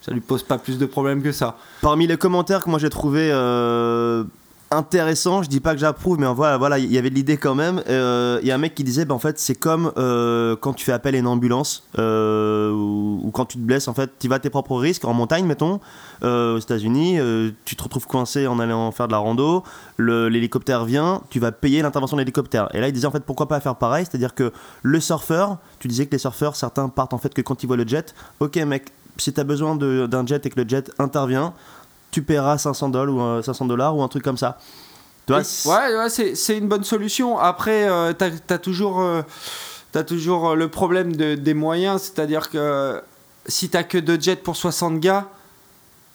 [0.02, 1.58] ça lui pose pas plus de problèmes que ça.
[1.82, 4.24] Parmi les commentaires que moi j'ai trouvé euh,
[4.72, 5.44] intéressant.
[5.44, 7.82] Je dis pas que j'approuve, mais voilà, voilà, il y avait de l'idée quand même.
[7.88, 9.92] Il y a un mec qui disait, bah, en fait, c'est comme
[10.62, 14.28] quand tu fais appel à une ambulance ou, quand tu te blesses, en fait, tu
[14.28, 15.80] vas à tes propres risques en montagne, mettons,
[16.22, 17.20] aux États-Unis,
[17.66, 19.64] tu te retrouves coincé en allant faire de la rando,
[19.98, 22.70] l'hélicoptère vient, tu vas payer l'intervention de l'hélicoptère.
[22.74, 24.52] Et là, il disait en fait, pourquoi pas faire pareil, c'est-à-dire que
[24.82, 27.78] le surfeur, tu disais que les surfeurs, certains partent en fait que quand ils voient
[27.78, 28.14] le jet.
[28.40, 31.54] Ok, mec, si tu as besoin d'un jet et que le jet intervient,
[32.12, 34.58] tu paieras 500 dollars ou, 500 dollars ou un truc comme ça.
[35.30, 37.38] ouais, ouais c'est une bonne solution.
[37.38, 39.22] Après, euh, tu toujours, euh,
[40.04, 43.02] toujours le problème des moyens, c'est-à-dire que
[43.46, 45.28] si tu que deux jets pour 60 gars,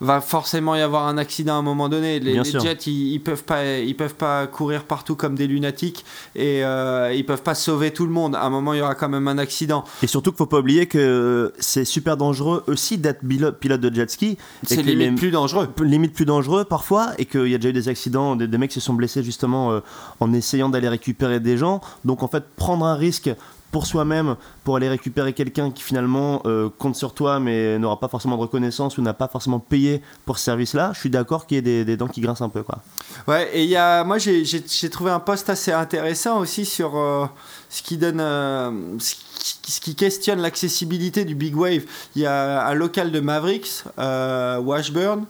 [0.00, 2.20] va forcément y avoir un accident à un moment donné.
[2.20, 6.04] Les, jets, ils, peuvent pas, ils peuvent pas courir partout comme des lunatiques
[6.34, 8.34] et euh, ils peuvent pas sauver tout le monde.
[8.34, 9.84] À un moment, il y aura quand même un accident.
[10.02, 14.10] Et surtout qu'il faut pas oublier que c'est super dangereux aussi d'être pilote de jet
[14.10, 14.36] ski.
[14.64, 15.68] C'est limite plus dangereux.
[15.80, 18.80] Limite plus dangereux parfois et qu'il y a déjà eu des accidents, des, mecs se
[18.80, 19.80] sont blessés justement euh,
[20.20, 21.80] en essayant d'aller récupérer des gens.
[22.04, 23.30] Donc en fait, prendre un risque
[23.74, 28.06] pour soi-même, pour aller récupérer quelqu'un qui finalement euh, compte sur toi mais n'aura pas
[28.06, 31.56] forcément de reconnaissance ou n'a pas forcément payé pour ce service-là, je suis d'accord qu'il
[31.56, 32.62] y ait des, dents qui grincent un peu.
[32.62, 32.78] Quoi.
[33.26, 37.26] Ouais, et y a, moi j'ai trouvé un post assez intéressant aussi sur euh,
[37.68, 38.20] ce qui donne.
[38.20, 41.82] Euh, ce qui questionne l'accessibilité du Big Wave.
[42.14, 45.26] Il y a un local de Mavericks, Washburn,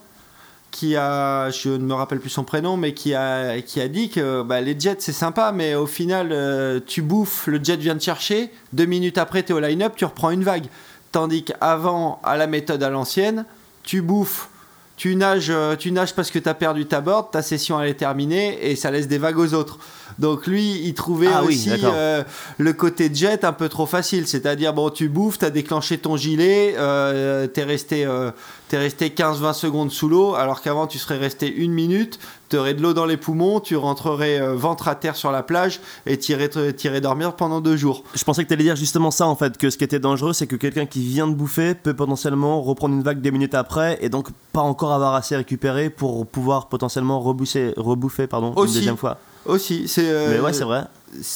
[0.75, 4.61] qui a, je ne me rappelle plus son prénom, mais qui a, dit que bah,
[4.61, 8.51] les jets c'est sympa, mais au final euh, tu bouffes, le jet vient te chercher,
[8.73, 10.67] deux minutes après tu es au line-up, tu reprends une vague.
[11.13, 13.45] Tandis qu'avant, à la méthode à l'ancienne,
[13.85, 14.49] tu bouffes,
[14.97, 17.89] tu nages, euh, tu nages parce que tu as perdu ta board, ta session elle
[17.91, 19.79] est terminée et ça laisse des vagues aux autres.
[20.19, 22.23] Donc lui, il trouvait ah aussi euh,
[22.59, 24.27] le côté jet un peu trop facile.
[24.27, 28.31] C'est-à-dire, bon, tu bouffes, tu as déclenché ton gilet, euh, tu es resté, euh,
[28.73, 32.19] resté 15-20 secondes sous l'eau, alors qu'avant tu serais resté une minute,
[32.55, 35.81] tu aurais de l'eau dans les poumons, tu rentrerais ventre à terre sur la plage
[36.07, 38.05] et tu irais, dormir pendant deux jours.
[38.15, 40.33] Je pensais que tu allais dire justement ça en fait, que ce qui était dangereux,
[40.33, 43.99] c'est que quelqu'un qui vient de bouffer peut potentiellement reprendre une vague des minutes après
[44.01, 48.97] et donc pas encore avoir assez récupéré pour pouvoir potentiellement rebouffer, rebouffer pardon, une deuxième
[48.97, 49.19] fois.
[49.47, 50.09] Aussi, c'est.
[50.09, 50.85] Euh, mais ouais, c'est vrai.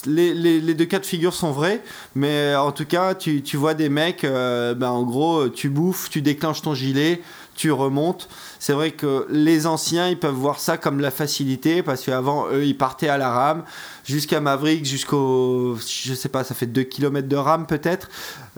[0.06, 1.82] Les, les, les, deux cas de figure sont vrais,
[2.14, 6.10] mais en tout cas, tu, tu vois des mecs, euh, ben, en gros, tu bouffes,
[6.10, 7.20] tu déclenches ton gilet,
[7.58, 8.28] tu remontes.
[8.60, 12.64] C'est vrai que les anciens, ils peuvent voir ça comme la facilité parce qu'avant, eux,
[12.64, 13.64] ils partaient à la rame
[14.04, 15.76] jusqu'à Maverick, jusqu'au.
[15.76, 18.08] Je sais pas, ça fait 2 km de rame peut-être.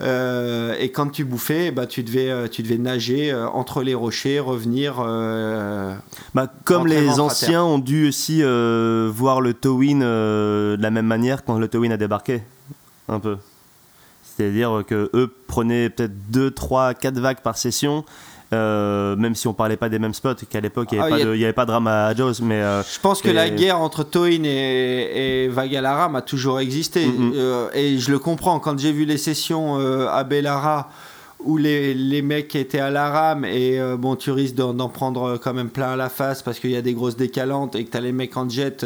[0.01, 3.95] Euh, et quand tu bouffais, bah, tu, devais, euh, tu devais nager euh, entre les
[3.95, 4.97] rochers, revenir.
[6.35, 11.57] bah, comme les anciens ont dû aussi voir le Towin de la même manière quand
[11.57, 12.43] le Towin a débarqué.
[13.09, 13.37] Un peu.
[14.23, 18.05] C'est-à-dire que eux prenaient peut-être 2, 3, 4 vagues par session
[18.53, 21.29] euh, même si on parlait pas des mêmes spots, qu'à l'époque il n'y avait, ah,
[21.29, 22.41] avait, pas de drame à Jaws.
[22.41, 27.07] Mais, euh, je pense que la guerre entre Toin et, et Vagalara a toujours existé.
[27.35, 28.59] Euh, et je le comprends.
[28.59, 29.77] Quand j'ai vu les sessions
[30.09, 30.89] à Bellara
[31.43, 35.53] où les, les, mecs étaient à la rame et bon, tu risques d'en prendre quand
[35.53, 37.97] même plein à la face parce qu'il y a des grosses décalantes et que tu
[37.97, 38.85] as les mecs en jet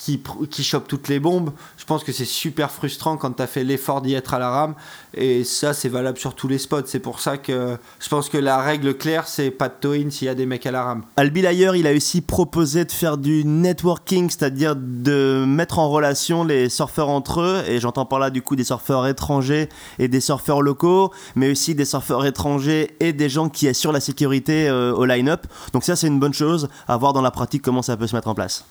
[0.00, 1.50] qui, qui chope toutes les bombes.
[1.76, 4.48] Je pense que c'est super frustrant quand tu as fait l'effort d'y être à la
[4.48, 4.74] rame.
[5.14, 6.86] Et ça, c'est valable sur tous les spots.
[6.86, 10.26] C'est pour ça que je pense que la règle claire, c'est pas de tow-in s'il
[10.26, 11.02] y a des mecs à la rame.
[11.16, 16.44] Albi d'ailleurs, il a aussi proposé de faire du networking, c'est-à-dire de mettre en relation
[16.44, 17.62] les surfeurs entre eux.
[17.68, 21.74] Et j'entends par là du coup des surfeurs étrangers et des surfeurs locaux, mais aussi
[21.74, 25.46] des surfeurs étrangers et des gens qui assurent la sécurité euh, au line-up.
[25.74, 28.16] Donc ça, c'est une bonne chose à voir dans la pratique comment ça peut se
[28.16, 28.64] mettre en place.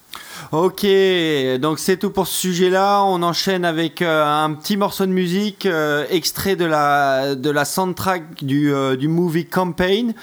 [0.52, 0.84] Ok,
[1.60, 3.04] donc c'est tout pour ce sujet-là.
[3.04, 7.66] On enchaîne avec euh, un petit morceau de musique euh, extrait de la, de la
[7.66, 10.14] soundtrack du, euh, du movie Campaign.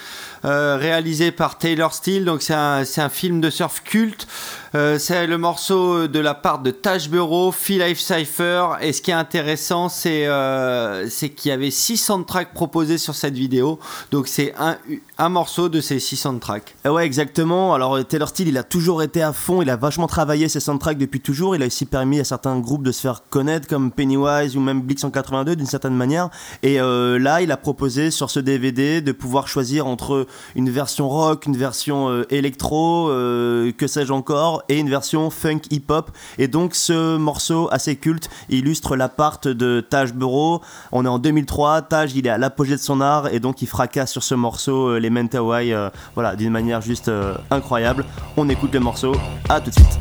[0.42, 2.25] Réalisé par Taylor Steele.
[2.25, 4.29] Donc c'est un, un, film de surf culte.
[4.76, 8.72] Euh, c'est le morceau de la part de Tash Bureau, Phil Life Cypher.
[8.82, 13.32] Et ce qui est intéressant, c'est euh, qu'il y avait 6 soundtracks proposés sur cette
[13.32, 13.78] vidéo.
[14.10, 16.74] Donc c'est un, morceau de ces 6 soundtracks.
[16.84, 17.72] Ouais, exactement.
[17.72, 19.62] Alors Taylor Steele, il a toujours été à fond.
[19.62, 21.56] Il a vachement travaillé ses soundtracks depuis toujours.
[21.56, 24.82] Il a aussi permis à certains groupes de se faire connaître, comme Pennywise ou même
[24.82, 26.28] Blix 182 d'une certaine manière.
[26.62, 31.46] Et là, il a proposé sur ce DVD de pouvoir choisir entre une version rock,
[31.46, 36.11] une version euh, électro, euh, que sais-je encore, et une version funk hip-hop.
[36.38, 40.62] Et donc ce morceau assez culte illustre l'appart de Taj Bureau.
[40.92, 43.68] On est en 2003, Taj il est à l'apogée de son art et donc il
[43.68, 45.74] fracasse sur ce morceau euh, les Mentawai,
[46.14, 47.11] voilà, d'une manière juste
[47.50, 48.05] incroyable.
[48.37, 49.14] On écoute le morceau,
[49.48, 49.98] à tout de suite.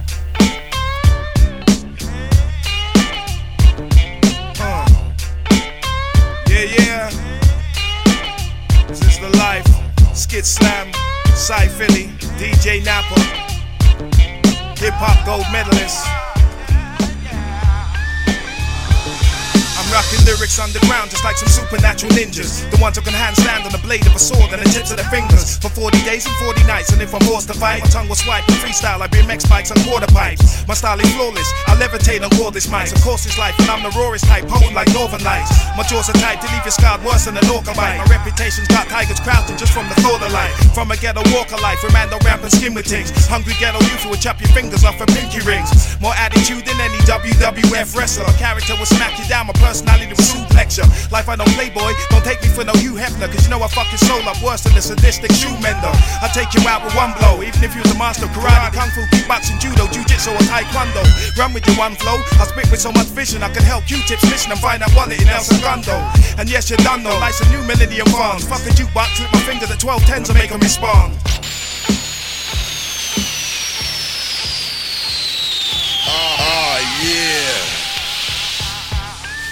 [10.35, 10.91] Skid Slam,
[11.77, 12.81] Philly, DJ.
[14.85, 16.34] Hip hop gold medalist.
[19.95, 22.67] Rocking lyrics underground just like some supernatural ninjas.
[22.67, 24.99] The ones who can handstand on the blade of a sword and the tips of
[24.99, 25.55] their fingers.
[25.63, 28.19] For 40 days and 40 nights, and if I'm forced to fight, my tongue will
[28.19, 30.67] swipe and freestyle like BMX bikes and quarter pipes.
[30.67, 32.91] My style is flawless, I levitate on cordless mics.
[32.91, 35.55] Of course, it's life, and I'm the rawest type, potent like Northern Lights.
[35.79, 37.95] My jaws are tight to leave you scarred worse than an orca bite.
[38.03, 40.51] My reputation's got tigers crouching just from the thought of life.
[40.75, 43.15] From a ghetto walker life, Romando ramp and skin with things.
[43.31, 45.71] Hungry ghetto youth will chop your fingers off for pinky rings.
[46.03, 48.27] More attitude than any WWF wrestler.
[48.35, 49.55] Character will smack you down, my
[49.85, 50.87] personality will suplex lecture.
[51.11, 53.87] Life I playboy, don't take me for no Hugh Hefner, cause you know I fuck
[53.91, 55.91] your soul up worse than a sadistic shoe mender.
[56.21, 58.89] I take you out with one blow, even if you're the master of karate, kung
[58.91, 61.03] fu, kickboxing, judo, jiu-jitsu, or taekwondo.
[61.37, 64.23] Run with your one flow, I spit with so much vision, I can help Q-tips
[64.25, 65.95] listen and find what it in El Segundo.
[66.39, 68.45] And yes, you're done though, like some new millennium farms.
[68.45, 71.13] Fuck a jukebox with my fingers at 12 tens to make them respond.
[76.07, 77.84] Ah, yeah.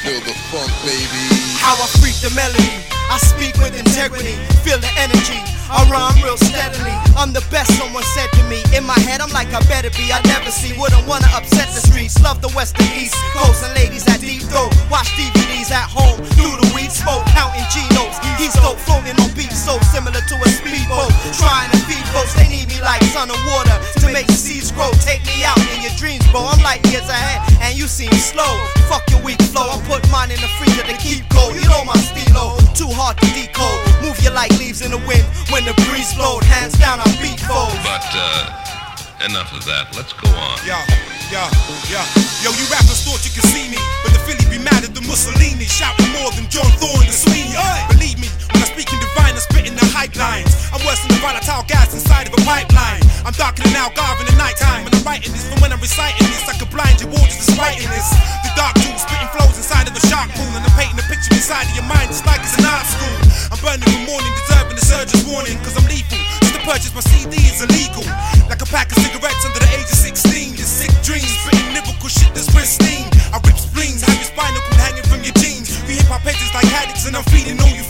[0.04, 1.32] Feel the funk, baby.
[1.64, 2.84] How I freak the melody.
[3.10, 4.36] I speak with integrity.
[4.60, 5.40] Feel the energy.
[5.70, 6.96] I rhyme real steadily.
[7.16, 8.60] I'm the best, someone said to me.
[8.76, 10.12] In my head, I'm like, I better be.
[10.12, 10.76] I never see.
[10.76, 12.20] Wouldn't wanna upset the streets.
[12.20, 14.74] Love the west and east coast and ladies at deep throat.
[14.90, 16.20] Watch DVDs at home.
[16.36, 17.24] Do the weed smoke.
[17.32, 18.20] Counting G notes.
[18.36, 21.12] He's dope, floating on beats so similar to a speedboat.
[21.38, 22.34] Trying to feed folks.
[22.34, 24.92] They need me like sun and water to make the seeds grow.
[25.06, 26.44] Take me out in your dreams, bro.
[26.44, 28.52] I'm like years ahead, and you seem slow.
[28.90, 29.70] Fuck your weak flow.
[29.70, 31.56] I put mine in the freezer to keep cold.
[31.56, 32.58] You know my stilo.
[32.74, 33.80] Too hard to decode.
[34.02, 36.42] Move you like leaves in the wind when the breeze blows.
[36.50, 37.78] Hands down, I beat foes.
[37.86, 39.94] But uh, enough of that.
[39.94, 40.58] Let's go on.
[40.66, 40.74] Yo,
[41.30, 41.46] yo,
[41.94, 42.02] yo,
[42.42, 45.06] yo, you rappers thought you could see me, but the Philly be mad at the
[45.06, 47.54] Mussolini, shouting more than John Thorne and Sweeney.
[47.94, 48.23] Believe me,
[48.74, 50.50] when divine, I'm spitting the hype lines.
[50.74, 53.06] I'm worse than the volatile gas inside of a pipeline.
[53.22, 54.90] I'm darker than Algarve in the nighttime.
[54.90, 57.86] When I'm writing this, but when I'm reciting this, I could blind your waters despite
[57.86, 58.08] this.
[58.42, 61.38] The dark tube spitting flows inside of the shark pool, and I'm painting a picture
[61.38, 63.18] inside of your mind, just like it's an art school.
[63.54, 66.18] I'm burning from morning, deserving the surgeon's warning, cause I'm lethal.
[66.42, 68.06] Just to purchase my CD is illegal.
[68.50, 70.58] Like a pack of cigarettes under the age of 16.
[70.58, 73.06] Your sick dreams, spitting lyrical shit that's pristine.
[73.30, 75.70] I rip spleens, have your spinal cord hanging from your jeans.
[75.86, 77.86] We hip hop heads like addicts, and I'm feeding all you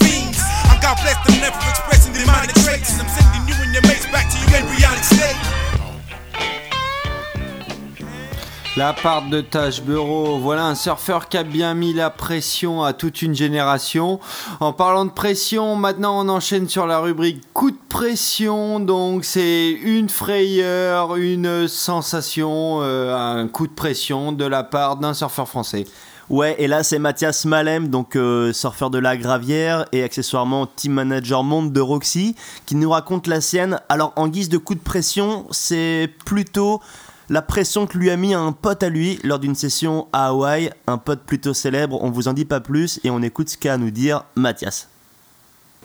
[8.75, 12.91] La part de Taj Bureau, voilà un surfeur qui a bien mis la pression à
[12.91, 14.19] toute une génération.
[14.59, 18.79] En parlant de pression, maintenant on enchaîne sur la rubrique coup de pression.
[18.79, 25.13] Donc c'est une frayeur, une sensation, euh, un coup de pression de la part d'un
[25.13, 25.85] surfeur français.
[26.33, 30.93] Ouais, et là c'est Mathias Malem, donc euh, surfeur de la Gravière et accessoirement team
[30.93, 33.79] manager monde de Roxy, qui nous raconte la sienne.
[33.87, 36.81] Alors en guise de coup de pression, c'est plutôt
[37.29, 40.71] la pression que lui a mis un pote à lui lors d'une session à Hawaï,
[40.87, 43.73] un pote plutôt célèbre, on vous en dit pas plus et on écoute ce qu'a
[43.73, 44.89] à nous dire Mathias.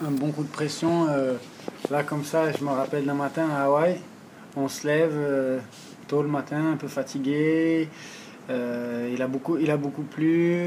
[0.02, 1.34] Un bon coup de pression, euh,
[1.90, 3.98] là comme ça, je me rappelle d'un matin à Hawaï,
[4.56, 5.58] on se lève euh,
[6.06, 7.90] tôt le matin, un peu fatigué,
[8.50, 9.26] euh, il, a
[9.76, 10.58] beaucoup, plu,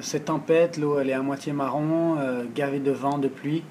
[0.00, 2.16] c'est tempête, l'eau elle est à moitié marron,
[2.54, 3.62] gavée de vent, de pluie,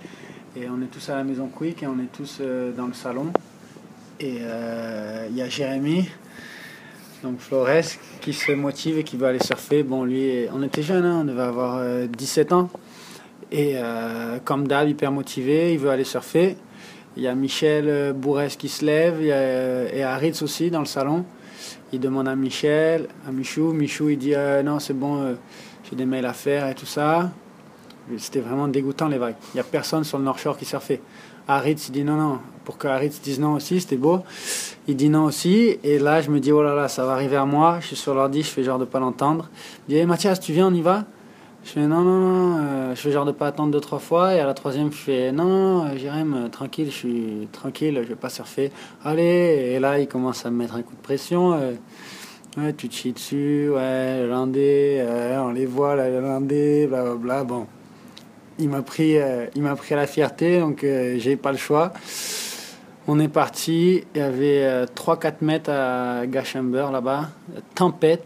[0.55, 2.41] et on est tous à la maison Quick et on est tous
[2.77, 3.31] dans le salon.
[4.19, 4.41] Et
[5.29, 6.07] il y a Jérémy,
[7.23, 9.81] donc Flores, qui se motive et qui veut aller surfer.
[9.81, 12.69] Bon, lui, on était jeunes, hein, on devait avoir 17 ans.
[13.51, 16.55] Et euh, comme d'hab, hyper motivé, il veut aller surfer.
[17.17, 21.25] Il y a Michel Bourès qui se lève, et Aritz aussi dans le salon.
[21.93, 23.73] Il demande à Michel, à Michou.
[23.73, 25.33] Michou, il dit euh, Non, c'est bon, euh,
[25.89, 27.29] j'ai des mails à faire et tout ça.
[28.17, 29.35] C'était vraiment dégoûtant les vagues.
[29.53, 31.01] Il n'y a personne sur le North Shore qui surfait.
[31.47, 32.39] Aritz, il dit non, non.
[32.63, 32.87] Pour que
[33.23, 34.21] dise non aussi, c'était beau.
[34.87, 35.77] Il dit non aussi.
[35.83, 37.77] Et là, je me dis, oh là là, ça va arriver à moi.
[37.81, 39.49] Je suis sur l'ordi, je fais genre de pas l'entendre.
[39.87, 41.05] Il dit, hey, Mathias, tu viens, on y va?
[41.63, 42.57] Je fais non, non.
[42.59, 44.33] Euh, je fais genre de pas attendre deux, trois fois.
[44.33, 48.07] Et à la troisième, je fais non, non, non Jérém, tranquille, je suis tranquille, je
[48.07, 48.71] vais pas surfer.
[49.03, 49.73] Allez.
[49.73, 51.53] Et là, il commence à me mettre un coup de pression.
[51.53, 51.73] Euh,
[52.57, 57.43] ouais, tu te chies dessus, ouais, landais, euh, on les voit, landais, blablabla.
[57.43, 57.67] Bon
[58.61, 61.57] il m'a pris, euh, il m'a pris à la fierté, donc euh, j'ai pas le
[61.57, 61.93] choix.
[63.07, 67.29] On est parti, il y avait 3-4 euh, mètres à Gachamber là-bas,
[67.73, 68.23] tempête,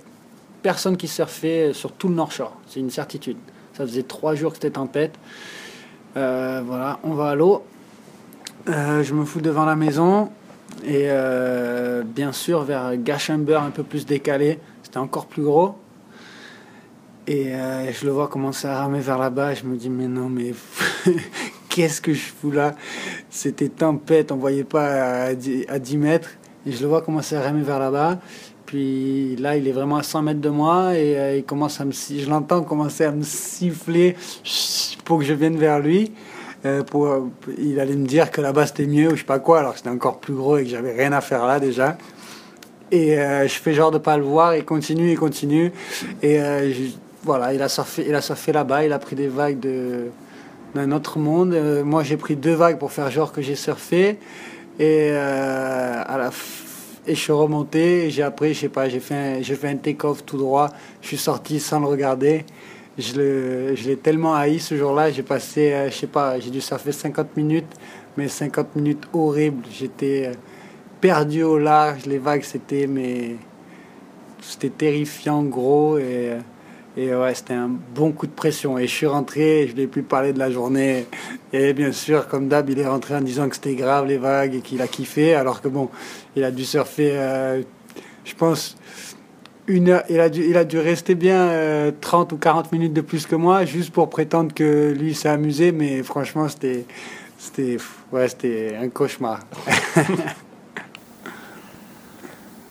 [0.66, 3.38] personne qui surfait sur tout le North Shore, c'est une certitude.
[3.78, 5.14] Ça faisait 3 jours que c'était tempête.
[6.16, 7.64] voilà, on va à l'eau.
[8.68, 10.32] je me fous devant la maison
[10.84, 11.08] et
[12.04, 15.76] bien sûr vers Gachamber un peu plus décalé, c'était encore plus gros.
[17.28, 19.56] Et euh, je le vois commencer à ramer vers là-bas.
[19.56, 20.54] Je me dis, mais non, mais
[21.70, 22.76] qu'est-ce que je fous là?
[23.30, 26.30] C'était tempête, on voyait pas à 10, mètres.
[26.68, 28.20] Et je le vois commencer à ramer vers là-bas.
[28.66, 31.86] Puis là, il est vraiment à 100 mètres de moi et euh, il commence à
[31.86, 34.16] me, je l'entends commencer à me siffler
[35.04, 36.12] pour que je vienne vers lui.
[36.66, 37.30] Euh, pour,
[37.60, 39.78] il allait me dire que là-bas c'était mieux ou je sais pas quoi, alors que
[39.78, 41.96] c'était encore plus gros et que j'avais rien à faire là déjà.
[42.92, 45.72] Et euh, je fais genre de pas le voir, il continue, il continue.
[46.24, 46.40] Et
[47.24, 50.08] voilà, il a surfé, il a surfé là-bas, il a pris des vagues de,
[50.74, 51.56] d'un autre monde.
[51.84, 54.18] moi j'ai pris deux vagues pour faire genre que j'ai surfé.
[54.80, 56.65] Et à la fin,
[57.08, 60.26] et je suis remonté, j'ai appris, je sais pas, j'ai fait un, fait un take-off
[60.26, 60.70] tout droit,
[61.02, 62.46] je suis sorti sans le regarder.
[62.98, 66.94] Je l'ai tellement haï ce jour-là, j'ai passé, euh, je sais pas, j'ai dû surfer
[66.94, 67.76] 50 minutes,
[68.16, 69.66] mais 50 minutes horribles.
[69.70, 70.34] J'étais euh,
[71.02, 73.36] perdu au large, les vagues c'était, mais
[74.42, 76.40] c'était terrifiant, gros, et euh,
[76.98, 78.78] et ouais, c'était un bon coup de pression.
[78.78, 81.08] Et je suis rentré, je n'ai plus parlé de la journée.
[81.52, 84.56] Et bien sûr, comme d'hab, il est rentré en disant que c'était grave les vagues
[84.56, 85.36] et qu'il a kiffé.
[85.36, 85.90] Alors que bon,
[86.38, 87.62] il a dû surfer, euh,
[88.24, 88.78] je pense,
[89.68, 90.04] une heure.
[90.10, 93.26] Il a dû, il a dû rester bien 30 euh, ou 40 minutes de plus
[93.26, 95.74] que moi, juste pour prétendre que lui s'est amusé.
[95.74, 96.86] Mais franchement, c'était,
[97.38, 97.76] c'était,
[98.14, 99.42] ouais, c'était un cauchemar.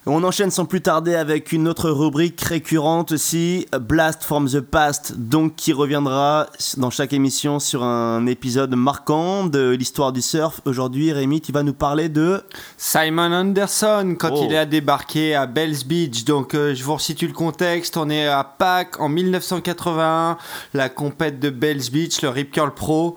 [0.07, 5.15] On enchaîne sans plus tarder avec une autre rubrique récurrente aussi, Blast from the Past,
[5.17, 10.61] donc qui reviendra dans chaque émission sur un épisode marquant de l'histoire du surf.
[10.67, 12.43] Aujourd'hui, Rémi, tu vas nous parler de
[12.77, 14.59] Simon Anderson quand il oh.
[14.59, 16.25] a débarqué à Bells Beach.
[16.25, 17.97] Donc, euh, je vous resitue le contexte.
[17.97, 20.37] On est à Pâques en 1981,
[20.75, 23.17] la compète de Bells Beach, le Rip Curl Pro.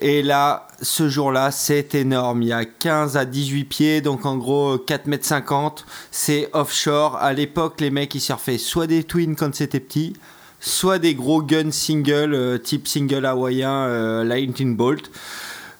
[0.00, 2.42] Et là, ce jour-là, c'est énorme.
[2.42, 5.84] Il y a 15 à 18 pieds, donc en gros 4 mètres 50.
[6.10, 7.16] C'est offshore.
[7.16, 10.14] À l'époque, les mecs, ils surfaient soit des twins quand c'était petit,
[10.60, 15.10] soit des gros guns single, euh, type single hawaïen, euh, Lightning Bolt.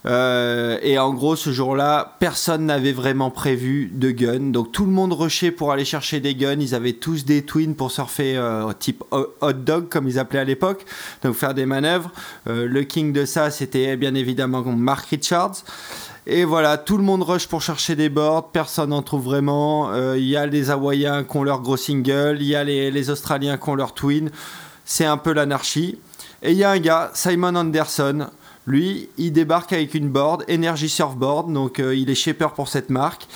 [0.07, 4.51] Euh, et en gros, ce jour-là, personne n'avait vraiment prévu de gun.
[4.51, 6.59] Donc tout le monde rushait pour aller chercher des guns.
[6.59, 10.45] Ils avaient tous des twins pour surfer euh, type hot dog, comme ils appelaient à
[10.45, 10.85] l'époque.
[11.23, 12.11] Donc faire des manœuvres.
[12.49, 15.65] Euh, le king de ça, c'était bien évidemment Mark Richards.
[16.27, 19.93] Et voilà, tout le monde rush pour chercher des boards, personne n'en trouve vraiment.
[20.15, 23.11] Il y a les Hawaïens qui ont leur gros single, il y a les, les
[23.11, 24.31] Australiens qui ont leur twin.
[24.85, 25.99] C'est un peu l'anarchie.
[26.43, 28.27] Et il y a un gars, Simon Anderson,
[28.67, 32.91] lui, il débarque avec une board, Energy Surfboard, donc euh, il est shaper pour cette
[32.91, 33.27] marque.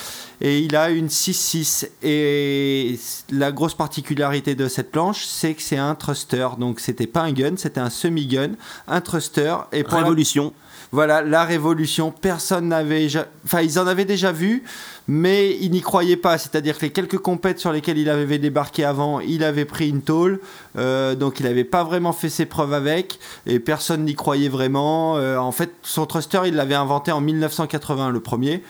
[0.40, 1.88] Et il a une 6.6.
[2.02, 2.98] Et
[3.30, 6.48] la grosse particularité de cette planche, c'est que c'est un thruster.
[6.58, 8.52] Donc c'était pas un gun, c'était un semi-gun,
[8.86, 9.56] un thruster.
[9.72, 10.52] Et pour Révolution.
[10.92, 13.08] Voilà, la révolution, personne n'avait...
[13.44, 14.62] Enfin, ils en avaient déjà vu,
[15.08, 16.38] mais ils n'y croyaient pas.
[16.38, 20.02] C'est-à-dire que les quelques compètes sur lesquelles il avait débarqué avant, il avait pris une
[20.02, 20.40] tôle,
[20.76, 25.16] euh, donc il n'avait pas vraiment fait ses preuves avec, et personne n'y croyait vraiment.
[25.16, 28.62] Euh, en fait, son thruster, il l'avait inventé en 1980, le premier.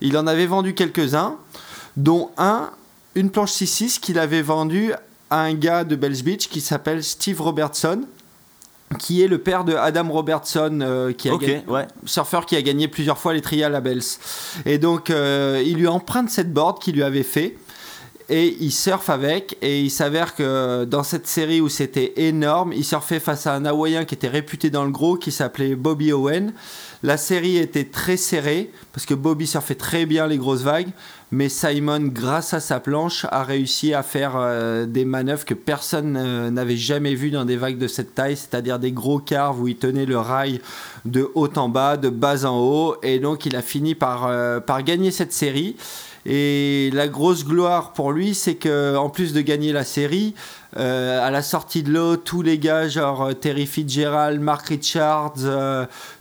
[0.00, 1.36] Il en avait vendu quelques-uns,
[1.96, 2.70] dont un,
[3.14, 4.92] une planche 6.6 qu'il avait vendue
[5.30, 8.02] à un gars de Bells Beach qui s'appelle Steve Robertson
[8.98, 11.32] qui est le père de Adam Robertson, euh, qui a
[12.04, 14.02] surfeur qui a gagné plusieurs fois les trials à Bells.
[14.64, 17.56] Et donc, euh, il lui emprunte cette board qu'il lui avait fait.
[18.30, 22.84] Et il surfe avec, et il s'avère que dans cette série où c'était énorme, il
[22.84, 26.52] surfait face à un Hawaïen qui était réputé dans le gros, qui s'appelait Bobby Owen.
[27.02, 30.90] La série était très serrée, parce que Bobby surfait très bien les grosses vagues,
[31.30, 36.16] mais Simon, grâce à sa planche, a réussi à faire euh, des manœuvres que personne
[36.18, 39.68] euh, n'avait jamais vues dans des vagues de cette taille, c'est-à-dire des gros carves où
[39.68, 40.60] il tenait le rail
[41.06, 44.60] de haut en bas, de bas en haut, et donc il a fini par, euh,
[44.60, 45.76] par gagner cette série.
[46.26, 50.34] Et la grosse gloire pour lui, c'est que en plus de gagner la série,
[50.76, 55.34] à la sortie de l'eau, tous les gars, genre Terry Fitzgerald, Mark Richards,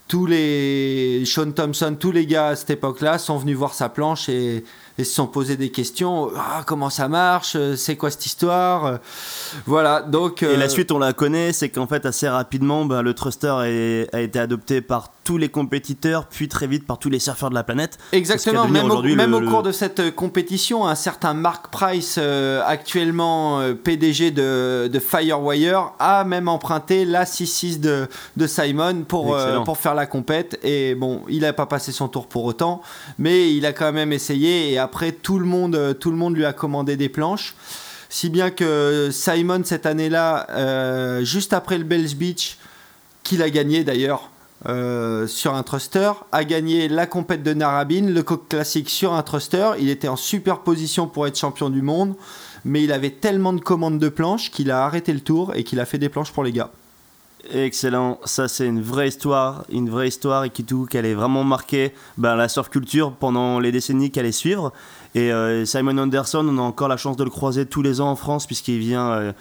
[0.07, 4.29] tous les Sean Thompson, tous les gars à cette époque-là sont venus voir sa planche
[4.29, 4.63] et
[4.97, 6.31] et se sont posés des questions.
[6.35, 7.55] Ah, comment ça marche?
[7.75, 8.99] C'est quoi cette histoire?
[9.65, 10.41] Voilà, donc.
[10.43, 14.07] Et la euh, suite, on la connaît, c'est qu'en fait, assez rapidement, ben, le thruster
[14.11, 17.55] a été adopté par tous les compétiteurs, puis très vite par tous les surfeurs de
[17.55, 17.97] la planète.
[18.13, 22.61] Exactement, même, au, même au, cours de cette euh, compétition, un certain Mark Price, euh,
[22.65, 28.07] actuellement PDG de, de, Firewire, a même emprunté la 6-6 de,
[28.37, 30.57] de, Simon pour, pour faire la compète.
[30.63, 32.81] Et bon, il n'a pas passé son tour pour autant,
[33.17, 34.71] mais il a quand même essayé.
[34.71, 37.55] Et après, tout le monde, euh, tout le monde lui a commandé des planches.
[38.09, 42.57] Si bien que Simon, cette année-là, euh, juste après le Bells Beach,
[43.23, 44.29] qu'il a gagné d'ailleurs
[44.65, 49.21] euh, sur un thruster, a gagné la compète de Narabine, le Coq classique sur un
[49.21, 49.71] thruster.
[49.79, 52.15] Il était en super position pour être champion du monde,
[52.65, 55.79] mais il avait tellement de commandes de planches qu'il a arrêté le tour et qu'il
[55.79, 56.71] a fait des planches pour les gars.
[57.53, 61.45] Excellent, ça c'est une vraie histoire, une vraie histoire et qui tout qu'elle est vraiment
[61.45, 64.73] marqué ben, la surf culture pendant les décennies qui allaient suivre.
[65.15, 68.09] Et euh, Simon Anderson, on a encore la chance de le croiser tous les ans
[68.09, 69.31] en France puisqu'il vient, euh,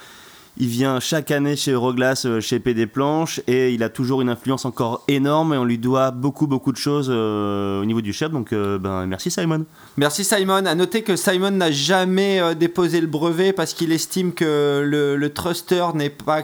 [0.58, 4.28] il vient chaque année chez Euroglass, euh, chez PD Planche et il a toujours une
[4.28, 8.30] influence encore énorme et on lui doit beaucoup beaucoup de choses au niveau du chef.
[8.30, 9.64] Donc ben, merci Simon.
[9.96, 10.66] Merci Simon.
[10.66, 15.32] À noter que Simon n'a jamais déposé le brevet parce qu'il estime que le, le
[15.32, 16.42] thruster n'est pas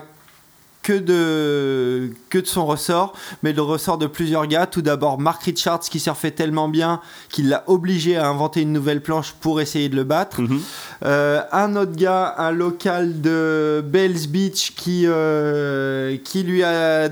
[0.83, 4.67] que de, que de son ressort, mais le ressort de plusieurs gars.
[4.67, 9.01] Tout d'abord, Mark Richards qui surfait tellement bien qu'il l'a obligé à inventer une nouvelle
[9.01, 10.41] planche pour essayer de le battre.
[10.41, 10.61] Mhm.
[11.05, 17.09] Euh, un autre gars, un local de Bells Beach qui, euh, qui lui a,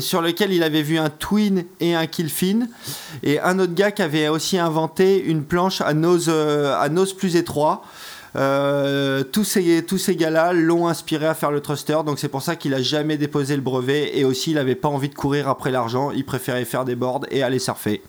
[0.00, 2.66] sur lequel il avait vu un twin et un killfin.
[3.22, 7.12] Et un autre gars qui avait aussi inventé une planche à nose, euh, à nose
[7.12, 7.84] plus étroit.
[8.38, 12.72] Euh, tous ces, gars-là l'ont inspiré à faire le thruster, donc c'est pour ça qu'il
[12.72, 16.12] a jamais déposé le brevet et aussi il n'avait pas envie de courir après l'argent,
[16.12, 18.00] il préférait faire des boards et aller surfer.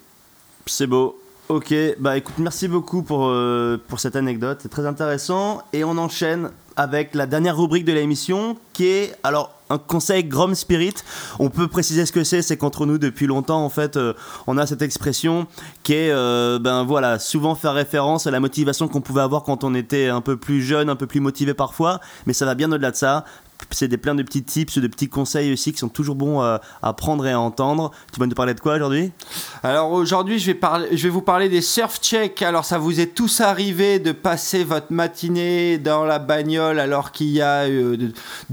[0.68, 1.20] C'est beau.
[1.48, 5.64] Ok, bah écoute, merci beaucoup pour, euh, pour cette anecdote, c'est très intéressant.
[5.74, 10.56] Et on enchaîne avec la dernière rubrique de l'émission qui est, alors, un conseil Grom
[10.56, 10.94] Spirit.
[11.38, 14.14] On peut préciser ce que c'est, c'est qu'entre nous depuis longtemps en fait, euh,
[14.48, 15.46] on a cette expression
[15.84, 19.66] qui est, euh, ben voilà, souvent faire référence à la motivation qu'on pouvait avoir quand
[19.66, 22.72] on était un peu plus jeune, un peu plus motivé parfois, mais ça va bien
[22.72, 23.26] au-delà de ça
[23.72, 27.26] c'est plein de petits tips, de petits conseils aussi qui sont toujours bons à, prendre
[27.26, 27.92] et à entendre.
[28.14, 29.12] Tu vas nous parler de quoi aujourd'hui?
[29.64, 30.60] Alors aujourd'hui, je vais,
[30.92, 32.42] je vais vous parler des surf checks.
[32.42, 37.28] Alors ça vous est tous arrivé de passer votre matinée dans la bagnole alors qu'il
[37.28, 38.12] y a 2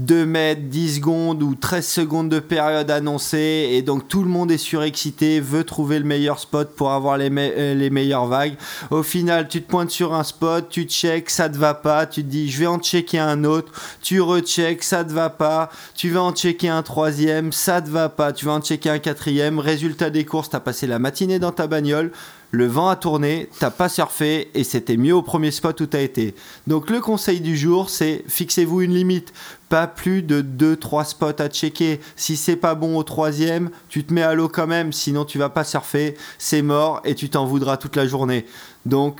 [0.09, 4.51] euh, mètres, 10 secondes ou 13 secondes de période annoncée et donc tout le monde
[4.51, 8.55] est surexcité, veut trouver le meilleur spot pour avoir les, euh, les meilleures vagues.
[8.91, 12.23] Au final, tu te pointes sur un spot, tu check, ça te va pas, tu
[12.23, 16.09] te dis je vais en checker un autre, tu recheck, ça te va pas, tu
[16.09, 19.59] vas en checker un troisième, ça te va pas, tu vas en checker un quatrième,
[19.59, 22.11] résultat des courses, t'as passé la matinée dans ta bagnole,
[22.51, 26.01] le vent a tourné, t'as pas surfé et c'était mieux au premier spot où t'as
[26.01, 26.33] été.
[26.65, 29.33] Donc le conseil du jour, c'est fixez-vous une limite,
[29.67, 31.99] pas plus de 2-3 spots à checker.
[32.15, 35.37] Si c'est pas bon au troisième, tu te mets à l'eau quand même, sinon tu
[35.37, 38.45] vas pas surfer, c'est mort et tu t'en voudras toute la journée.
[38.85, 39.19] Donc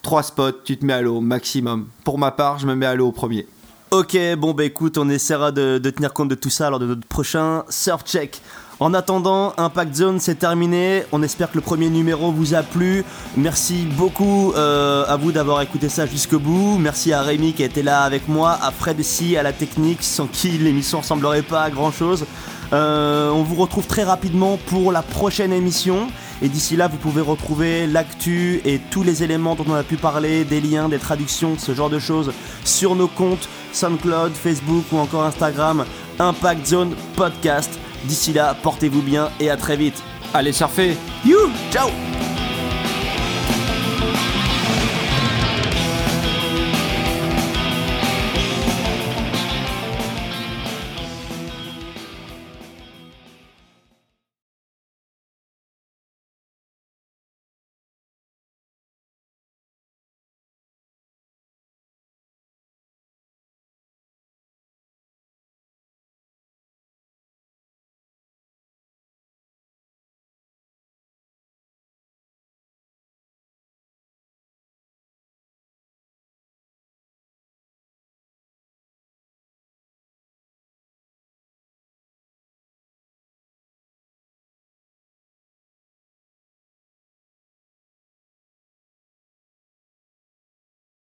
[0.00, 1.88] 3 spots, tu te mets à l'eau maximum.
[2.04, 3.46] Pour ma part, je me mets à l'eau au premier.
[3.92, 7.06] Ok, bon bah écoute, on essaiera de, tenir compte de tout ça lors de notre
[7.06, 8.40] prochain Surf Check.
[8.80, 11.04] En attendant, Impact Zone c'est terminé.
[11.12, 13.04] On espère que le premier numéro vous a plu.
[13.36, 16.78] Merci beaucoup euh, à vous d'avoir écouté ça jusqu'au bout.
[16.78, 20.02] Merci à Rémi qui a été là avec moi, à Fred si à la technique,
[20.02, 22.26] sans qui l'émission ressemblerait pas à grand chose.
[22.72, 26.08] Euh, on vous retrouve très rapidement pour la prochaine émission.
[26.42, 29.96] Et d'ici là, vous pouvez retrouver l'actu et tous les éléments dont on a pu
[29.96, 32.32] parler, des liens, des traductions, ce genre de choses
[32.64, 35.84] sur nos comptes SoundCloud, Facebook ou encore Instagram,
[36.18, 37.78] Impact Zone Podcast.
[38.04, 40.02] D'ici là, portez-vous bien et à très vite.
[40.34, 41.38] Allez surfer You
[41.70, 41.88] Ciao